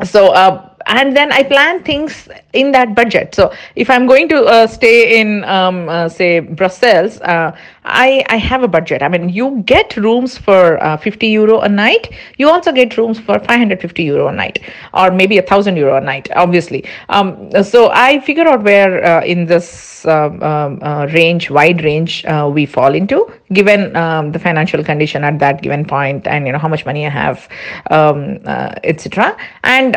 [0.04, 3.34] so uh, and then i plan things in that budget.
[3.34, 8.36] So if i'm going to uh, stay in um, uh, say brussels uh, I, I
[8.36, 9.02] have a budget.
[9.02, 12.12] I mean you get rooms for uh, 50 euro a night.
[12.38, 14.60] You also get rooms for 550 euro a night
[14.94, 16.84] or maybe a thousand euro a night obviously.
[17.08, 22.24] Um, so i figure out where uh, in this um, um, uh, range wide range
[22.52, 26.58] we fall into given um, the financial condition at that given point and you know
[26.58, 27.48] how much money i have
[27.90, 28.40] um,
[28.82, 29.96] etc and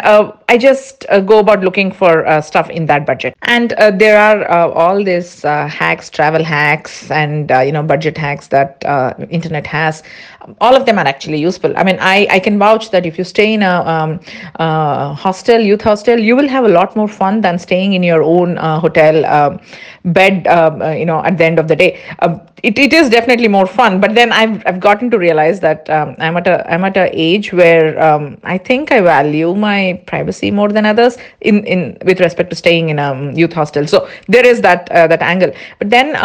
[0.49, 3.35] i just uh, go about looking for uh, stuff in that budget.
[3.43, 7.74] And uh, there are uh, all these uh, hacks travel hacks and uh, you know
[7.83, 8.83] budget hacks that
[9.29, 10.03] internet has
[10.61, 11.75] all of them are actually useful.
[11.75, 14.19] I mean i i can vouch that if you stay in a um,
[15.15, 18.57] hostel youth hostel you will have a lot more fun than staying in your own
[18.57, 19.59] hotel um,
[20.05, 22.01] bed um, you know at the end of the day.
[22.19, 25.87] Um, it, it is definitely more fun but then i've i've gotten to realize that
[25.89, 27.99] i'm at a i'm at a age where
[28.43, 32.89] i think i value my privacy more than others in in with respect to staying
[32.89, 33.87] in a youth hostel.
[33.87, 35.51] So there is that uh, that angle.
[35.79, 36.15] But then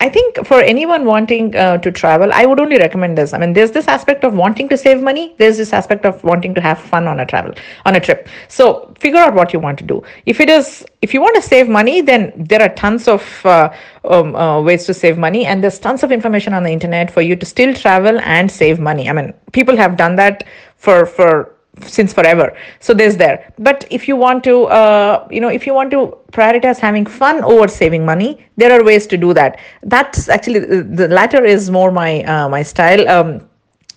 [0.00, 3.32] I think for anyone wanting uh, to travel, I would only recommend this.
[3.32, 5.34] I mean, there's this aspect of wanting to save money.
[5.38, 7.52] There's this aspect of wanting to have fun on a travel,
[7.84, 8.28] on a trip.
[8.46, 10.04] So figure out what you want to do.
[10.24, 13.74] If it is, if you want to save money, then there are tons of uh,
[14.04, 17.20] um, uh, ways to save money, and there's tons of information on the internet for
[17.20, 19.10] you to still travel and save money.
[19.10, 22.56] I mean, people have done that for for since forever.
[22.80, 23.52] So there's there.
[23.58, 27.42] But if you want to uh, you know if you want to prioritize having fun
[27.44, 29.58] over saving money there are ways to do that.
[29.82, 33.08] That's actually the latter is more my uh, my style.
[33.08, 33.48] Um,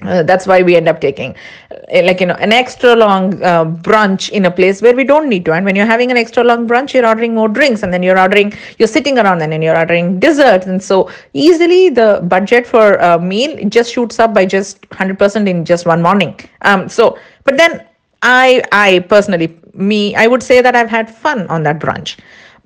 [0.04, 1.36] uh, that's why we end up taking
[1.72, 5.30] uh, like you know an extra long uh, brunch in a place where we don't
[5.30, 5.54] need to.
[5.54, 8.20] And when you're having an extra long brunch you're ordering more drinks and then you're
[8.20, 10.66] ordering you're sitting around and then you're ordering desserts.
[10.66, 15.66] And so easily the budget for a meal just shoots up by just 100% in
[15.66, 16.36] just one morning.
[16.62, 17.86] Um so but then
[18.22, 22.18] i i personally me i would say that i've had fun on that brunch.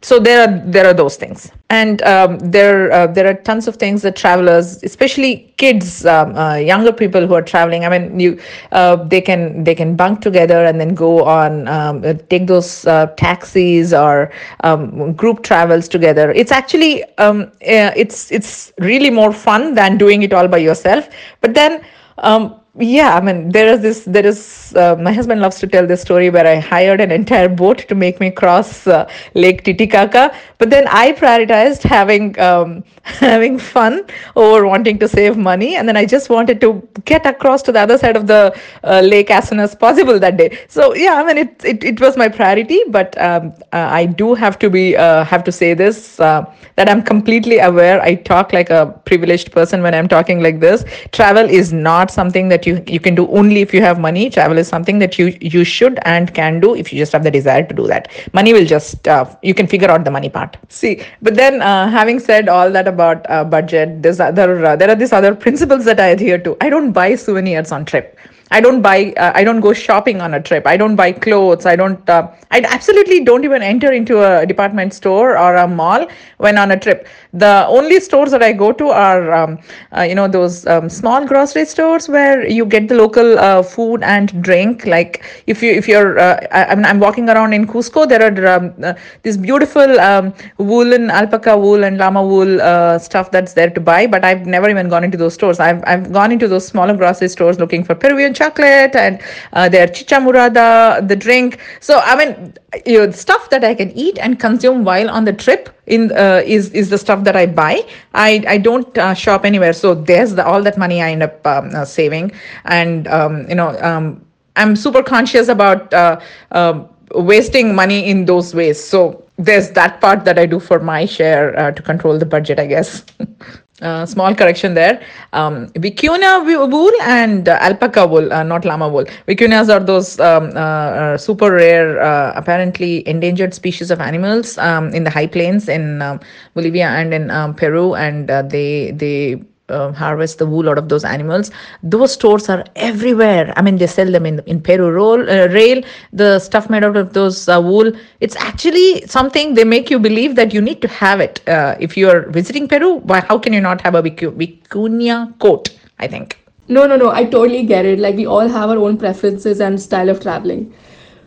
[0.01, 1.51] So there are there are those things.
[1.71, 6.55] And um, there uh, there are tons of things that travelers especially kids um, uh,
[6.57, 8.39] younger people who are traveling i mean you
[8.71, 12.85] uh, they can they can bunk together and then go on um, uh, take those
[12.85, 14.31] uh, taxis or
[14.63, 16.31] um, group travels together.
[16.31, 17.43] It's actually um,
[17.75, 21.09] uh, it's it's really more fun than doing it all by yourself.
[21.41, 21.83] But then
[22.19, 25.88] um, yeah i mean there is this there is uh, my husband loves to tell
[25.88, 30.35] this story where i hired an entire boat to make me cross uh, lake titicaca.
[30.57, 35.75] But then i prioritized having um, having fun over wanting to save money.
[35.75, 39.01] And then i just wanted to get across to the other side of the uh,
[39.01, 40.57] lake as soon as possible that day.
[40.67, 42.81] So yeah i mean it it, it was my priority.
[42.89, 46.43] But um, uh, i do have to be uh, have to say this uh,
[46.75, 48.01] that i'm completely aware.
[48.01, 50.83] I talk like a privileged person when i'm talking like this.
[51.13, 54.30] Travel is not something that you you can do only if you have money.
[54.30, 57.32] Travel is something that you you should and can do if you just have the
[57.32, 58.08] desire to do that.
[58.34, 60.58] Money will just uh, you can figure out the money part.
[60.69, 64.89] See but then uh, having said all that about uh, budget there's other uh, there
[64.89, 66.58] are these other principles that i adhere to.
[66.62, 68.17] I don't buy souvenirs on trip
[68.51, 70.67] I don't buy, uh, I don't go shopping on a trip.
[70.67, 71.65] I don't buy clothes.
[71.65, 76.08] I don't, uh, I absolutely don't even enter into a department store or a mall
[76.38, 77.08] when on a trip.
[77.34, 79.60] The only stores that I go to are, um,
[79.97, 84.03] uh, you know, those um, small grocery stores where you get the local uh, food
[84.03, 84.86] and drink.
[84.86, 88.58] Like if you, if you're, uh, I, am I'm walking around in Cusco, there are
[88.58, 93.81] um, uh, these beautiful um, woolen alpaca wool and llama wool stuff that's there to
[93.81, 94.05] buy.
[94.05, 95.60] But I've never even gone into those stores.
[95.60, 99.21] I've, I've gone into those smaller grocery stores looking for Peruvian chocolate and
[99.54, 101.60] uh, their chicha morada, the drink.
[101.80, 102.54] So I mean,
[102.86, 106.41] you know, stuff that I can eat and consume while on the trip in uh,
[106.45, 107.82] is is the stuff that I buy.
[108.13, 111.45] I I don't uh, shop anywhere, so there's the, all that money I end up
[111.48, 112.32] um, uh, saving,
[112.65, 116.19] and um, you know um, I'm super conscious about uh,
[116.52, 118.84] um, wasting money in those ways.
[118.84, 122.60] So there's that part that I do for my share uh, to control the budget,
[122.60, 123.04] I guess.
[123.81, 125.05] Uh, small correction there.
[125.33, 129.03] Um, vicuna wool and uh, alpaca wool, uh, not llama wool.
[129.27, 134.93] Vicunas are those um, uh, uh, super rare, uh, apparently endangered species of animals um,
[134.93, 136.21] in the high plains in um,
[136.53, 141.04] Bolivia and in um, Peru, and they they uh, harvest the wool out of those
[141.04, 141.51] animals.
[141.84, 143.54] Those stores are everywhere.
[143.56, 145.82] I mean, they sell them in in Peru roll, uh, rail.
[146.13, 147.91] The stuff made out of those uh, wool.
[148.19, 151.41] It's actually something they make you believe that you need to have it.
[151.47, 153.21] Uh, if you are visiting Peru, why?
[153.21, 155.69] How can you not have a vicuña coat?
[155.99, 156.39] I think.
[156.67, 157.12] No, no, no.
[157.12, 157.99] I totally get it.
[157.99, 160.73] Like we all have our own preferences and style of traveling.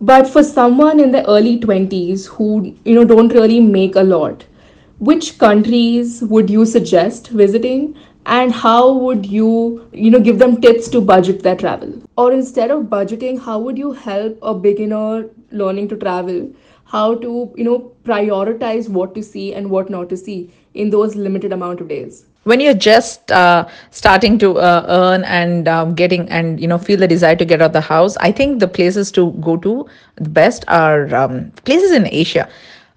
[0.01, 4.45] But for someone in the early 20s who, you know, don't really make a lot,
[4.99, 7.97] which countries would you suggest visiting
[8.37, 9.51] and how would you
[9.93, 11.93] you know give them tips to budget their travel?
[12.17, 16.51] Or instead of budgeting how would you help a beginner learning to travel?
[16.85, 20.39] How to you know prioritize what to see and what not to see
[20.75, 22.25] in those limited amount of days?
[22.45, 26.99] When you're just uh, starting to uh, earn and um, getting and you know feel
[26.99, 29.75] the desire to get out of the house i think the places to go to
[30.17, 32.49] the best are um, places in asia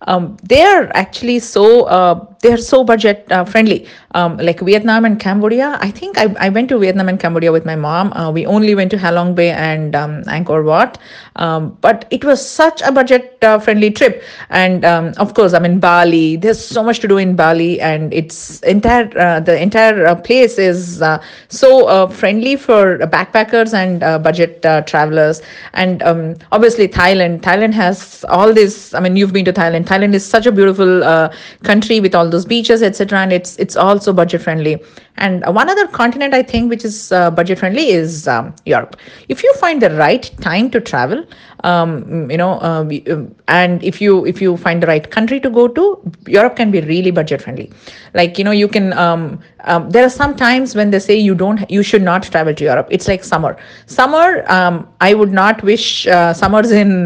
[0.07, 3.87] um, they are actually so uh, they are so budget uh, friendly.
[4.13, 7.65] Um, like vietnam and cambodia i think I, I went to vietnam and cambodia with
[7.65, 8.11] my mom.
[8.11, 10.97] Uh, we only went to halong bay and um, angkor wat.
[11.37, 14.21] Um, but it was such a budget uh, friendly trip.
[14.49, 18.13] And um, of course i mean bali there's so much to do in bali and
[18.13, 21.01] it's entire uh, the entire uh, place is
[21.47, 25.41] so friendly for backpackers and budget travelers.
[25.73, 30.13] And um, obviously thailand thailand has all this i mean you've been to thailand thailand
[30.13, 31.27] is such a beautiful uh,
[31.63, 34.75] country with all those beaches etc and it's it's also budget friendly
[35.17, 38.95] and one other continent i think which is uh, budget friendly is um, europe.
[39.30, 41.26] If you find the right time to travel
[41.63, 45.50] um, you know uh, um, and if you if you find the right country to
[45.50, 45.84] go to
[46.28, 47.71] europe can be really budget friendly.
[48.13, 51.36] Like you know you can um, um, there are some times when they say you
[51.36, 52.88] don't you should not travel to europe.
[52.89, 53.58] It's like summer.
[53.86, 57.06] Summer um, i would not wish uh, summers in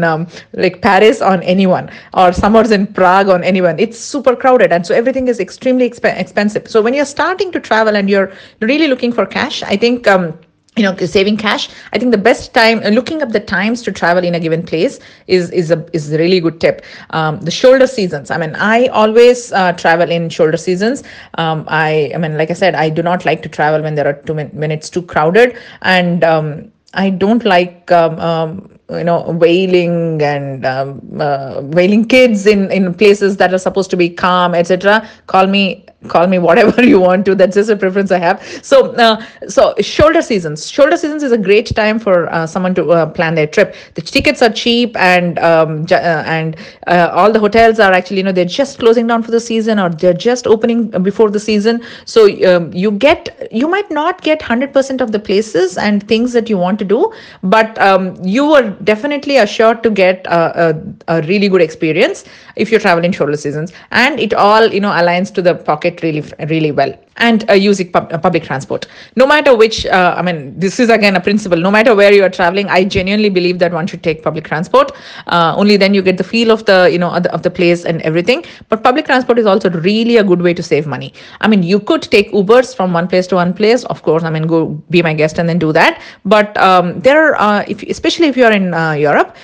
[0.52, 3.78] like paris on anyone or summers in prague on anyone.
[3.78, 6.68] It's super crowded and so everything is extremely exp- expensive.
[6.68, 10.34] So when you're starting to travel and you're really looking for cash i think um,
[10.76, 13.92] you know saving cash i think the best time uh, looking up the times to
[13.92, 16.82] travel in a given place is is a is a really good tip.
[17.10, 18.30] Um, the shoulder seasons.
[18.30, 21.02] I mean i always uh, travel in shoulder seasons.
[21.38, 24.06] Um, i i mean like i said i do not like to travel when there
[24.06, 25.56] are too min- when it's too crowded.
[25.82, 32.46] And um, i don't like um, um, you know wailing and um, uh, wailing kids
[32.46, 36.82] in in places that are supposed to be calm etc call me call me whatever
[36.82, 38.42] you want to that's just a preference i have.
[38.62, 40.70] So uh, so shoulder seasons.
[40.70, 43.74] Shoulder seasons is a great time for uh, someone to uh, plan their trip.
[43.94, 48.22] The tickets are cheap and um, uh, and uh, all the hotels are actually you
[48.22, 51.82] know they're just closing down for the season or they're just opening before the season.
[52.04, 56.48] So um, you get you might not get 100% of the places and things that
[56.48, 60.70] you want to do but um, you are definitely assured to get a,
[61.08, 62.24] a, a really good experience
[62.56, 63.72] if you travel in shoulder seasons.
[63.90, 66.94] And it all you know aligns to the pocket really really well.
[67.18, 68.86] And uh, using pub- uh, public transport.
[69.16, 71.58] No matter which uh, i mean this is again a principle.
[71.58, 74.92] No matter where you are traveling i genuinely believe that one should take public transport.
[75.26, 78.02] Uh, only then you get the feel of the you know of the, place and
[78.02, 78.44] everything.
[78.68, 81.14] But public transport is also really a good way to save money.
[81.40, 83.84] I mean you could take ubers from one place to one place.
[83.84, 86.02] Of course i mean go be my guest and then do that.
[86.24, 89.36] But um, there are uh, if especially if you are in uh, europe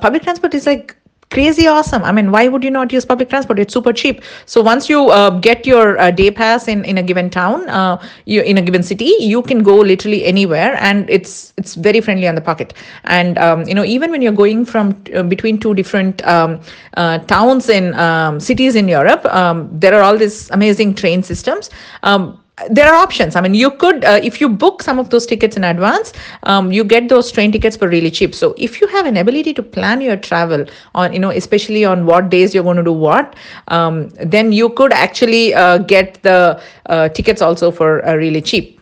[0.00, 0.96] public transport is like
[1.30, 2.02] crazy awesome.
[2.04, 3.58] I mean why would you not use public transport?
[3.58, 4.22] It's super cheap.
[4.46, 8.02] So once you uh, get your uh, day pass in in a given town uh,
[8.26, 12.26] you in a given city you can go literally anywhere and it's it's very friendly
[12.26, 12.74] on the pocket.
[13.04, 16.60] And um, you know even when you're going from uh, between two different um,
[16.96, 21.70] uh, towns in um, cities in europe um, there are all these amazing train systems.
[22.02, 23.36] Um, there are options.
[23.36, 26.12] I mean, you could, uh, if you book some of those tickets in advance,
[26.44, 28.34] um, you get those train tickets for really cheap.
[28.34, 32.06] So if you have an ability to plan your travel on, you know, especially on
[32.06, 33.36] what days you're going to do what,
[33.68, 38.79] um, then you could actually uh, get the uh, tickets also for uh, really cheap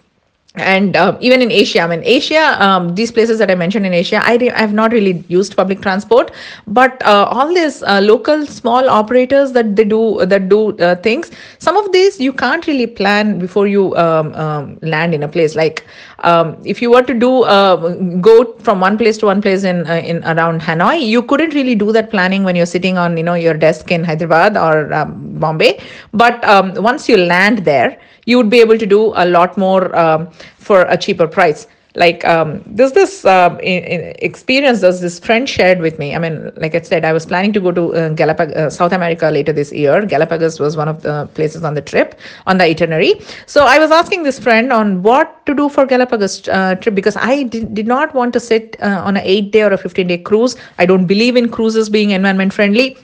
[0.61, 3.93] and um, even in asia i mean asia um, these places that i mentioned in
[3.93, 6.31] asia i, re- I have not really used public transport.
[6.67, 11.31] But uh, all these uh, local small operators that they do that do uh, things
[11.59, 15.55] some of these you can't really plan before you um, um land in a place.
[15.57, 15.85] Like
[16.21, 17.77] um, if you were to do uh,
[18.21, 21.75] go from one place to one place in uh, in around hanoi you couldn't really
[21.75, 25.39] do that planning when you're sitting on you know your desk in hyderabad or um,
[25.39, 25.81] bombay.
[26.13, 26.43] But
[26.83, 30.83] once you land there you would be able to do a lot more um, for
[30.83, 31.67] a cheaper price
[31.99, 36.15] like um, this uh, experience there's this friend shared with me.
[36.15, 38.93] I mean like i said i was planning to go to uh, galapagos uh, south
[38.93, 40.05] america later this year.
[40.07, 43.15] Galapagos was one of the places on the trip on the itinerary.
[43.47, 47.17] So i was asking this friend on what to do for galapagos uh, trip because
[47.17, 50.07] i did, did not want to sit uh, on an 8 day or a 15
[50.07, 50.57] day cruise.
[50.79, 52.97] I don't believe in cruises being environment friendly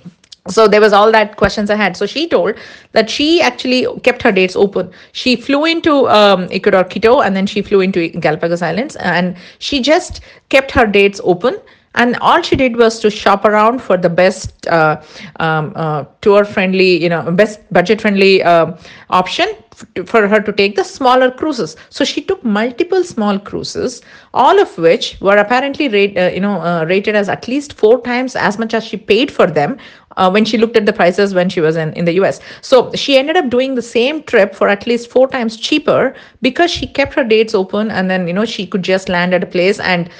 [0.48, 1.96] so there was all that questions i had.
[1.96, 2.56] So she told
[2.92, 4.90] that she actually kept her dates open.
[5.12, 9.80] She flew into um, ecuador quito and then she flew into galapagos islands and she
[9.80, 10.20] just
[10.50, 11.58] kept her dates open.
[11.96, 15.00] And all she did was to shop around for the best uh,
[15.38, 18.76] um, uh, tour friendly you know best budget friendly uh,
[19.10, 19.48] option
[20.06, 24.02] for her to take the smaller cruises so she took multiple small cruises
[24.32, 28.00] all of which were apparently rate, uh, you know uh, rated as at least four
[28.02, 29.78] times as much as she paid for them
[30.16, 32.40] uh, when she looked at the prices when she was in, in the US.
[32.60, 36.70] So she ended up doing the same trip for at least four times cheaper because
[36.70, 39.46] she kept her dates open and then, you know, she could just land at a
[39.46, 40.10] place and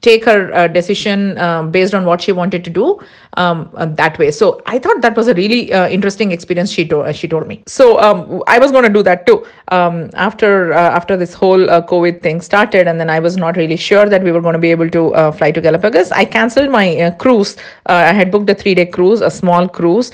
[0.00, 3.00] take her uh, decision uh, based on what she wanted to do
[3.36, 4.30] um, uh, that way.
[4.30, 7.46] So I thought that was a really uh, interesting experience she told uh, she told
[7.46, 7.62] me.
[7.66, 9.46] So um, I was going to do that too
[9.76, 13.56] um, after uh, after this whole uh, COVID thing started, and then I was not
[13.56, 16.12] really sure that we were going to be able to uh, fly to Galapagos.
[16.12, 17.56] I cancelled my cruise.
[17.86, 20.12] I had booked a three day cruise, a small cruise,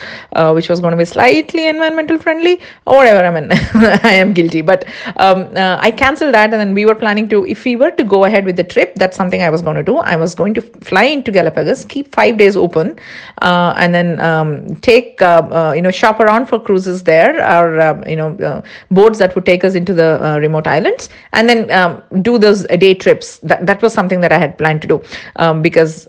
[0.58, 3.24] which was going to be slightly environmental friendly or whatever.
[3.26, 3.48] I mean,
[4.10, 4.84] I am guilty, but
[5.16, 8.24] um, I cancelled that, and then we were planning to if we were to go
[8.24, 9.96] ahead with the trip, that's something I was going to do.
[9.98, 12.98] I was going to fly into Galapagos, keep five days open
[13.42, 17.80] uh, and then um, take uh, uh, you know shop around for cruises there or
[17.80, 20.08] um, you know boats that would take us into the
[20.44, 23.38] remote islands and then um, do those day trips.
[23.50, 25.02] That, that was something that i had planned to do
[25.36, 26.08] um, because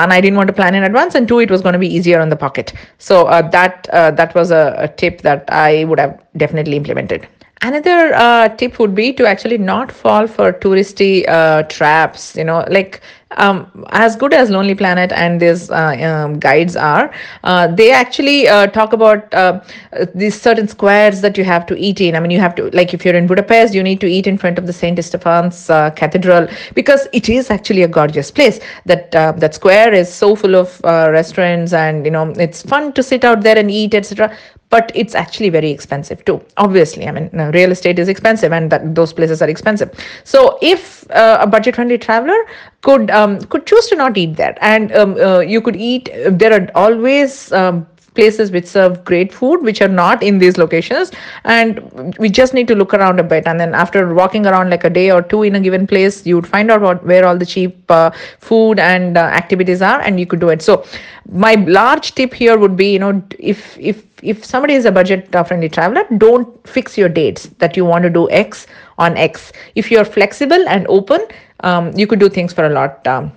[0.00, 1.92] one i didn't want to plan in advance and two it was going to be
[1.98, 2.72] easier on the pocket.
[2.98, 3.24] So
[3.56, 3.88] that
[4.20, 6.14] that was a, a tip that i would have
[6.44, 7.28] definitely implemented
[7.62, 12.36] Another uh, tip would be to actually not fall for touristy uh, traps.
[12.36, 13.00] You know, like
[13.38, 17.10] um, as good as Lonely Planet and these uh, um, guides are,
[17.44, 19.60] uh, they actually uh, talk about uh,
[20.14, 22.14] these certain squares that you have to eat in.
[22.14, 24.36] I mean, you have to, like, if you're in Budapest, you need to eat in
[24.36, 28.60] front of the Saint Stephen's Cathedral because it is actually a gorgeous place.
[28.84, 33.24] That that square is so full of restaurants and you know it's fun to sit
[33.24, 34.36] out there and eat, etc
[34.70, 36.44] but it's actually very expensive too.
[36.56, 39.90] Obviously i mean real estate is expensive and that, those places are expensive.
[40.24, 42.38] So if uh, a budget friendly traveler
[42.82, 46.52] could um, could choose to not eat there and um, uh, you could eat there
[46.52, 47.86] are always um,
[48.16, 51.12] places which serve great food which are not in these locations.
[51.44, 53.46] And we just need to look around a bit.
[53.46, 56.34] And then after walking around like a day or two in a given place you
[56.36, 58.10] would find out what where all the cheap uh,
[58.40, 60.62] food and uh, activities are and you could do it.
[60.62, 60.84] So
[61.30, 65.30] my large tip here would be you know if if if somebody is a budget
[65.46, 68.66] friendly traveler don't fix your dates that you want to do x
[68.98, 69.52] on x.
[69.74, 71.26] If you're flexible and open
[71.60, 73.32] um, you could do things for a lot um,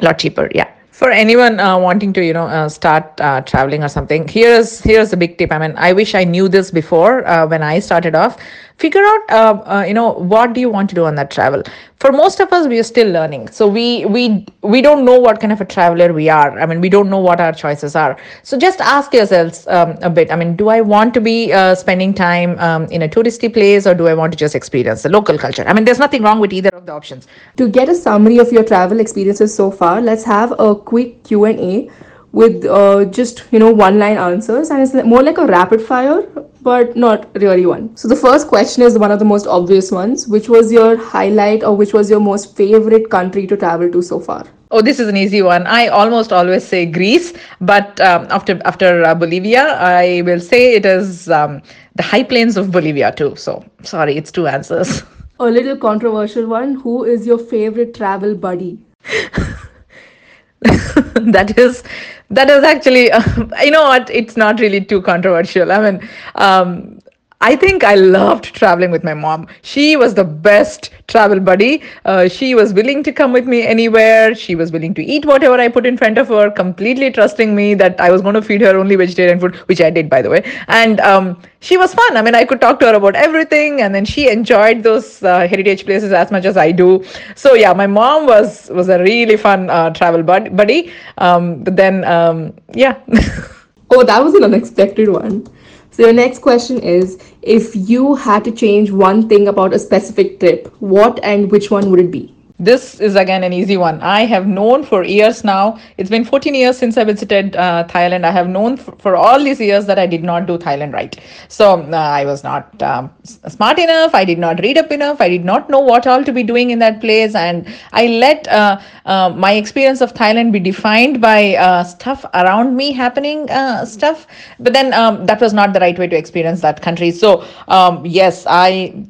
[0.00, 0.48] lot cheaper.
[0.54, 0.70] Yeah
[1.00, 5.14] for anyone uh, wanting to you know uh, start uh, traveling or something here's here's
[5.14, 5.50] a big tip.
[5.50, 8.36] I mean i wish i knew this before uh, when i started off.
[8.76, 11.62] Figure out uh, uh, you know what do you want to do on that travel
[12.00, 13.48] for most of us we are still learning.
[13.48, 16.58] So we we we don't know what kind of a traveler we are.
[16.58, 18.16] I mean we don't know what our choices are.
[18.42, 20.32] So just ask yourselves um, a bit.
[20.32, 23.86] I mean do i want to be uh, spending time um, in a touristy place
[23.86, 25.64] or do i want to just experience the local culture?
[25.66, 27.28] I mean there's nothing wrong with either of the options.
[27.58, 31.90] To get a summary of your travel experiences so far let's have a quick q&a
[32.32, 36.22] with uh, just you know one line answers and it's more like a rapid fire
[36.62, 40.28] but not really one so the first question is one of the most obvious ones
[40.28, 44.20] which was your highlight or which was your most favorite country to travel to so
[44.20, 45.66] far Oh, this is an easy one.
[45.66, 50.86] I almost always say Greece, but um, after after uh, Bolivia, I will say it
[50.86, 51.60] is um,
[51.96, 53.34] the high plains of Bolivia too.
[53.34, 55.02] So sorry, it's two answers.
[55.40, 56.74] A little controversial one.
[56.74, 58.78] Who is your favorite travel buddy?
[60.60, 61.82] that is
[62.30, 63.04] that is actually
[63.64, 64.10] you know what?
[64.10, 65.72] It's not really too controversial.
[65.72, 66.98] I mean um,
[67.42, 69.46] I think I loved traveling with my mom.
[69.62, 71.82] She was the best travel buddy.
[72.04, 74.34] Uh, she was willing to come with me anywhere.
[74.34, 77.72] She was willing to eat whatever I put in front of her, completely trusting me
[77.76, 80.28] that I was going to feed her only vegetarian food, which I did, by the
[80.28, 80.44] way.
[80.68, 82.14] And um, she was fun.
[82.18, 85.48] I mean, I could talk to her about everything, and then she enjoyed those uh,
[85.48, 87.02] heritage places as much as I do.
[87.36, 90.92] So yeah, my mom was was a really fun uh, travel bud- buddy.
[91.16, 93.00] Um, but then um, yeah.
[93.90, 95.46] oh, that was an unexpected one.
[95.92, 100.40] So, your next question is if you had to change one thing about a specific
[100.40, 102.34] trip, what and which one would it be?
[102.60, 104.02] This is again an easy one.
[104.02, 105.78] I have known for years now.
[105.96, 108.24] It's been 14 years since I visited uh, Thailand.
[108.26, 111.18] I have known f- for all these years that I did not do Thailand right.
[111.48, 114.14] So uh, I was not um, smart enough.
[114.14, 115.22] I did not read up enough.
[115.22, 117.34] I did not know what all to be doing in that place.
[117.34, 122.76] And I let uh, uh my experience of Thailand be defined by uh, stuff around
[122.76, 124.26] me happening, uh, stuff.
[124.58, 127.10] But then um, that was not the right way to experience that country.
[127.10, 129.06] So um, yes, I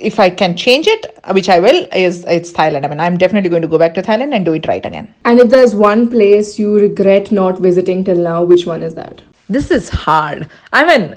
[0.00, 2.84] if I can change it, which I will, is it's Thailand.
[2.84, 5.12] I mean, I'm definitely going to go back to Thailand and do it right again.
[5.24, 9.20] And if there's one place you regret not visiting till now, which one is that?
[9.48, 10.48] This is hard.
[10.72, 11.14] I mean,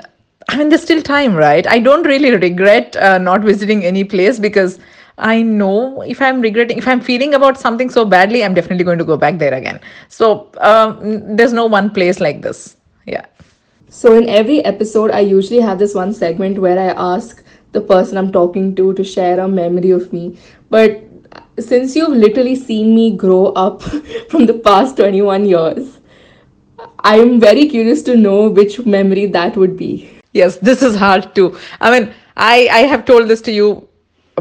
[0.49, 1.65] I mean, there's still time, right?
[1.67, 4.79] I don't really regret uh, not visiting any place because
[5.17, 8.97] I know if I'm regretting, if I'm feeling about something so badly, I'm definitely going
[8.97, 9.79] to go back there again.
[10.09, 12.75] So um, there's no one place like this.
[13.05, 13.25] Yeah.
[13.89, 18.17] So in every episode, I usually have this one segment where I ask the person
[18.17, 20.37] I'm talking to to share a memory of me.
[20.69, 21.03] But
[21.59, 23.81] since you've literally seen me grow up
[24.29, 25.99] from the past 21 years,
[27.03, 30.09] I'm very curious to know which memory that would be.
[30.33, 31.57] Yes, this is hard too.
[31.79, 33.87] I mean, I, I have told this to you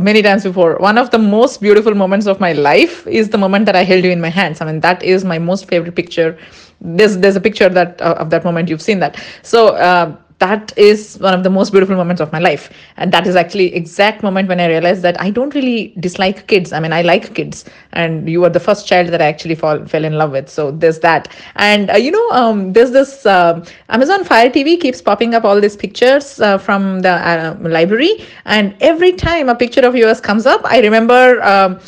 [0.01, 0.77] many times before.
[0.77, 4.05] One of the most beautiful moments of my life is the moment that I held
[4.05, 4.61] you in my hands.
[4.61, 6.39] I mean, that is my most favorite picture.
[6.81, 9.23] There's there's a picture that uh, of that moment you've seen that.
[9.43, 9.69] So.
[9.77, 12.71] Uh, that is one of the most beautiful moments of my life.
[12.97, 16.73] And that is actually exact moment when i realized that i don't really dislike kids.
[16.73, 17.65] I mean i like kids.
[17.93, 20.49] And you were the first child that i actually fall, fell in love with.
[20.49, 21.29] So there's that.
[21.57, 25.61] And uh, you know um, there's this uh, amazon fire tv keeps popping up all
[25.61, 28.25] these pictures uh, from the uh, library.
[28.45, 31.79] And every time a picture of yours comes up i remember um,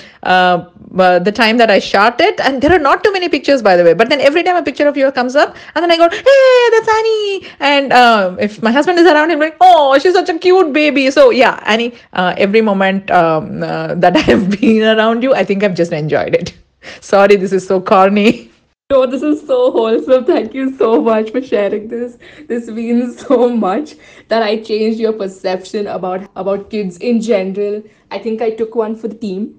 [0.99, 3.76] uh, the time that I shot it, and there are not too many pictures, by
[3.76, 3.95] the way.
[3.95, 6.68] But then every time a picture of yours comes up, and then I go, "Hey,
[6.74, 10.38] that's Annie!" And uh, if my husband is around, him like, "Oh, she's such a
[10.38, 15.22] cute baby." So yeah, Annie, uh, every moment um, uh, that I have been around
[15.22, 16.55] you, I think I've just enjoyed it.
[17.01, 18.51] Sorry, this is so corny.
[18.93, 20.26] No, this is so wholesome.
[20.26, 22.18] Thank you so much for sharing this.
[22.47, 23.95] This means so much
[24.28, 27.82] that I changed your perception about about kids in general.
[28.11, 29.59] I think I took one for the team.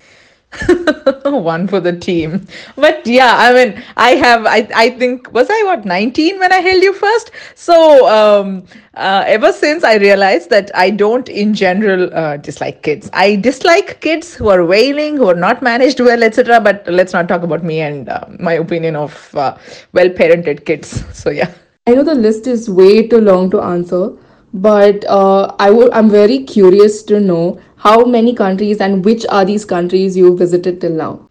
[1.26, 2.46] one for the team.
[2.76, 6.58] But yeah i mean i have i i think was i what 19 when i
[6.58, 7.32] held you first?
[7.56, 13.10] So um uh, ever since i realized that i don't in general uh, dislike kids.
[13.14, 17.28] I dislike kids who are wailing who are not managed well etc but let's not
[17.28, 19.58] talk about me and uh, my opinion of uh,
[19.94, 21.04] well parented kids.
[21.14, 21.52] So yeah.
[21.88, 24.12] I know the list is way too long to answer
[24.54, 29.44] but uh, I would I'm very curious to know how many countries and which are
[29.44, 31.30] these countries you visited till now.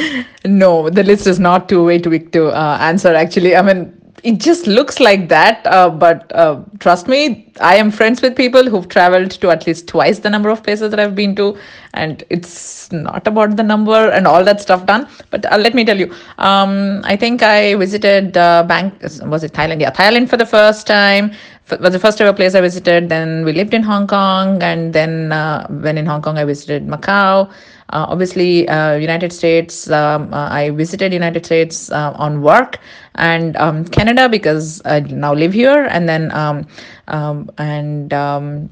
[0.44, 3.14] no, the list is not too way too to uh, answer.
[3.14, 5.66] Actually, I mean it just looks like that.
[5.66, 9.88] Uh, but uh, trust me, I am friends with people who've traveled to at least
[9.88, 11.58] twice the number of places that I've been to,
[11.94, 15.08] and it's not about the number and all that stuff done.
[15.30, 18.94] But uh, let me tell you, um, I think I visited uh, Bank.
[19.24, 19.80] Was it Thailand?
[19.80, 21.32] Yeah, Thailand for the first time.
[21.80, 23.08] Was the first ever place I visited.
[23.08, 26.86] Then we lived in Hong Kong, and then uh, when in Hong Kong, I visited
[26.86, 27.50] Macau.
[27.92, 29.90] Uh, obviously, uh, United States.
[29.90, 32.78] Um, uh, I visited United States on work,
[33.16, 36.66] and um, Canada because I now live here, and then um,
[37.08, 38.70] um and um,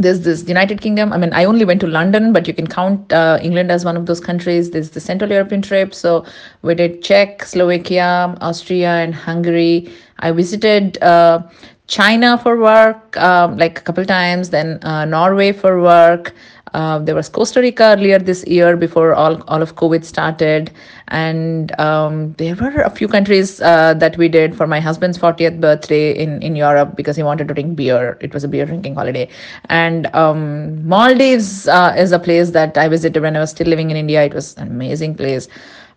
[0.00, 1.12] there's this United Kingdom.
[1.12, 3.96] I mean, I only went to London, but you can count uh, England as one
[3.96, 4.70] of those countries.
[4.70, 5.94] There's the Central European trip.
[5.94, 6.24] So
[6.62, 9.92] we did Czech, Slovakia, Austria, and Hungary.
[10.20, 11.42] I visited uh,
[11.86, 16.32] China for work, um, like a couple times, then uh, Norway for work.
[16.74, 20.70] Uh, there was Costa Rica earlier this year before all, all of COVID started.
[21.08, 25.60] And um, there were a few countries uh, that we did for my husband's 40th
[25.60, 28.16] birthday in, in Europe because he wanted to drink beer.
[28.20, 29.28] It was a beer drinking holiday.
[29.68, 33.90] And um, Maldives uh, is a place that I visited when I was still living
[33.90, 34.24] in India.
[34.24, 35.48] It was an amazing place.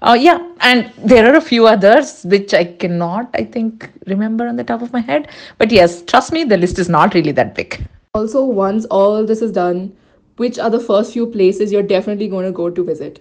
[0.03, 4.57] Uh, yeah, and there are a few others which I cannot, I think, remember on
[4.57, 5.29] the top of my head.
[5.57, 7.87] But yes, trust me, the list is not really that big.
[8.13, 9.95] Also, once all this is done,
[10.37, 13.19] which are the first few places you're definitely going to go to visit?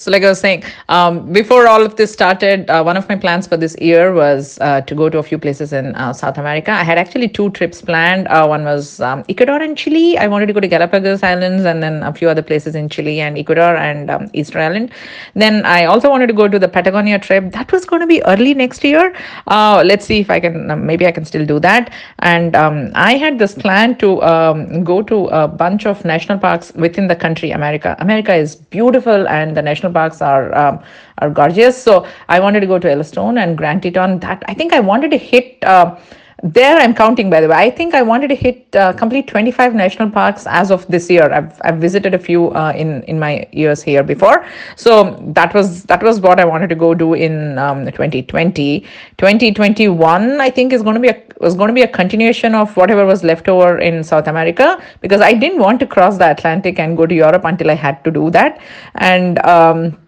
[0.00, 3.16] So, like I was saying, um, before all of this started, uh, one of my
[3.16, 6.38] plans for this year was uh, to go to a few places in uh, South
[6.38, 6.70] America.
[6.70, 8.26] I had actually two trips planned.
[8.28, 10.16] Uh, one was um, Ecuador and Chile.
[10.16, 13.20] I wanted to go to Galapagos Islands and then a few other places in Chile
[13.20, 14.90] and Ecuador and um, Easter Island.
[15.34, 17.52] Then I also wanted to go to the Patagonia trip.
[17.52, 19.14] That was going to be early next year.
[19.48, 21.92] Uh, let's see if I can, uh, maybe I can still do that.
[22.20, 26.72] And um, I had this plan to um, go to a bunch of national parks
[26.72, 27.96] within the country, America.
[27.98, 30.80] America is beautiful and the national parks are um,
[31.18, 31.80] are gorgeous.
[31.82, 34.20] So I wanted to go to Yellowstone and Grand Teton.
[34.20, 35.62] That I think I wanted to hit.
[35.62, 35.96] Uh,
[36.42, 37.54] there i'm counting by the way.
[37.54, 41.30] I think i wanted to hit uh, complete 25 national parks as of this year.
[41.30, 44.46] I've, I've visited a few uh, in in my years here before.
[44.76, 48.80] So that was that was what i wanted to go do in um, 2020
[49.18, 52.76] 2021 i think is going to be a was going to be a continuation of
[52.76, 56.78] whatever was left over in south america because i didn't want to cross the atlantic
[56.78, 58.60] and go to europe until i had to do that.
[58.94, 59.98] And um,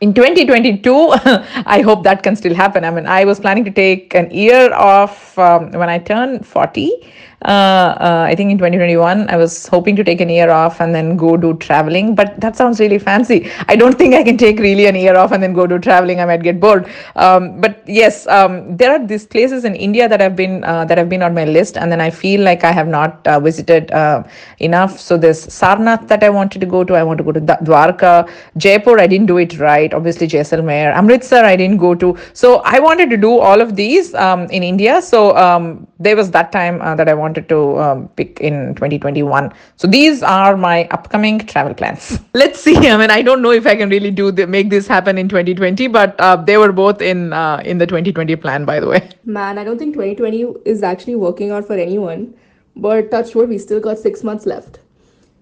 [0.00, 0.92] in 2022
[1.66, 2.84] i hope that can still happen.
[2.84, 6.92] I mean i was planning to take an year off um, when i turn 40
[6.92, 10.94] uh, uh, I think in 2021, I was hoping to take an year off and
[10.94, 13.50] then go do traveling, but that sounds really fancy.
[13.68, 16.20] I don't think I can take really an year off and then go do traveling.
[16.20, 16.88] I might get bored.
[17.16, 20.98] Um, but yes, um, there are these places in India that have been uh, that
[20.98, 23.90] have been on my list, and then I feel like I have not uh, visited
[23.90, 24.22] uh,
[24.58, 24.98] enough.
[25.00, 26.94] So there's Sarnath that I wanted to go to.
[26.94, 28.98] I want to go to Dwarka, Jaipur.
[28.98, 29.92] I didn't do it right.
[29.92, 31.44] Obviously, Jaisalmer, Amritsar.
[31.44, 32.16] I didn't go to.
[32.32, 35.00] So I wanted to do all of these um, in India.
[35.02, 38.74] So um, there was that time uh, that I wanted wanted to um, pick in
[38.74, 39.52] 2021.
[39.76, 42.18] So these are my upcoming travel plans.
[42.34, 42.76] Let's see.
[42.76, 45.28] I mean, I don't know if I can really do the, make this happen in
[45.28, 49.08] 2020, but uh, they were both in uh, in the 2020 plan, by the way.
[49.24, 52.34] Man, I don't think 2020 is actually working out for anyone.
[52.76, 54.80] But touch wood, we still got six months left.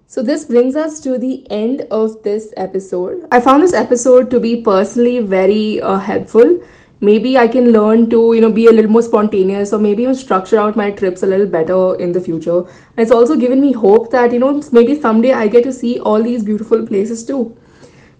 [0.07, 3.27] So, this brings us to the end of this episode.
[3.31, 6.59] I found this episode to be personally very uh, helpful
[7.01, 10.15] maybe I can learn to, you know, be a little more spontaneous or maybe even
[10.15, 12.59] structure out my trips a little better in the future.
[12.59, 15.99] And it's also given me hope that, you know, maybe someday I get to see
[15.99, 17.55] all these beautiful places too.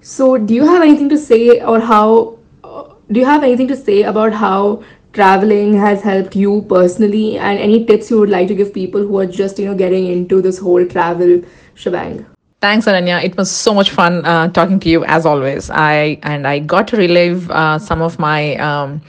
[0.02, 3.76] So, do you have anything to say or how, uh, do you have anything to
[3.76, 8.56] say about how traveling has helped you personally and any tips you would like to
[8.56, 11.42] give people who are just, you know, getting into this whole travel
[11.74, 12.26] shebang?
[12.66, 13.24] Thanks, Ananya.
[13.24, 15.70] It was so much fun uh, talking to you as always.
[15.70, 19.04] I and I got to relive uh, some of my um,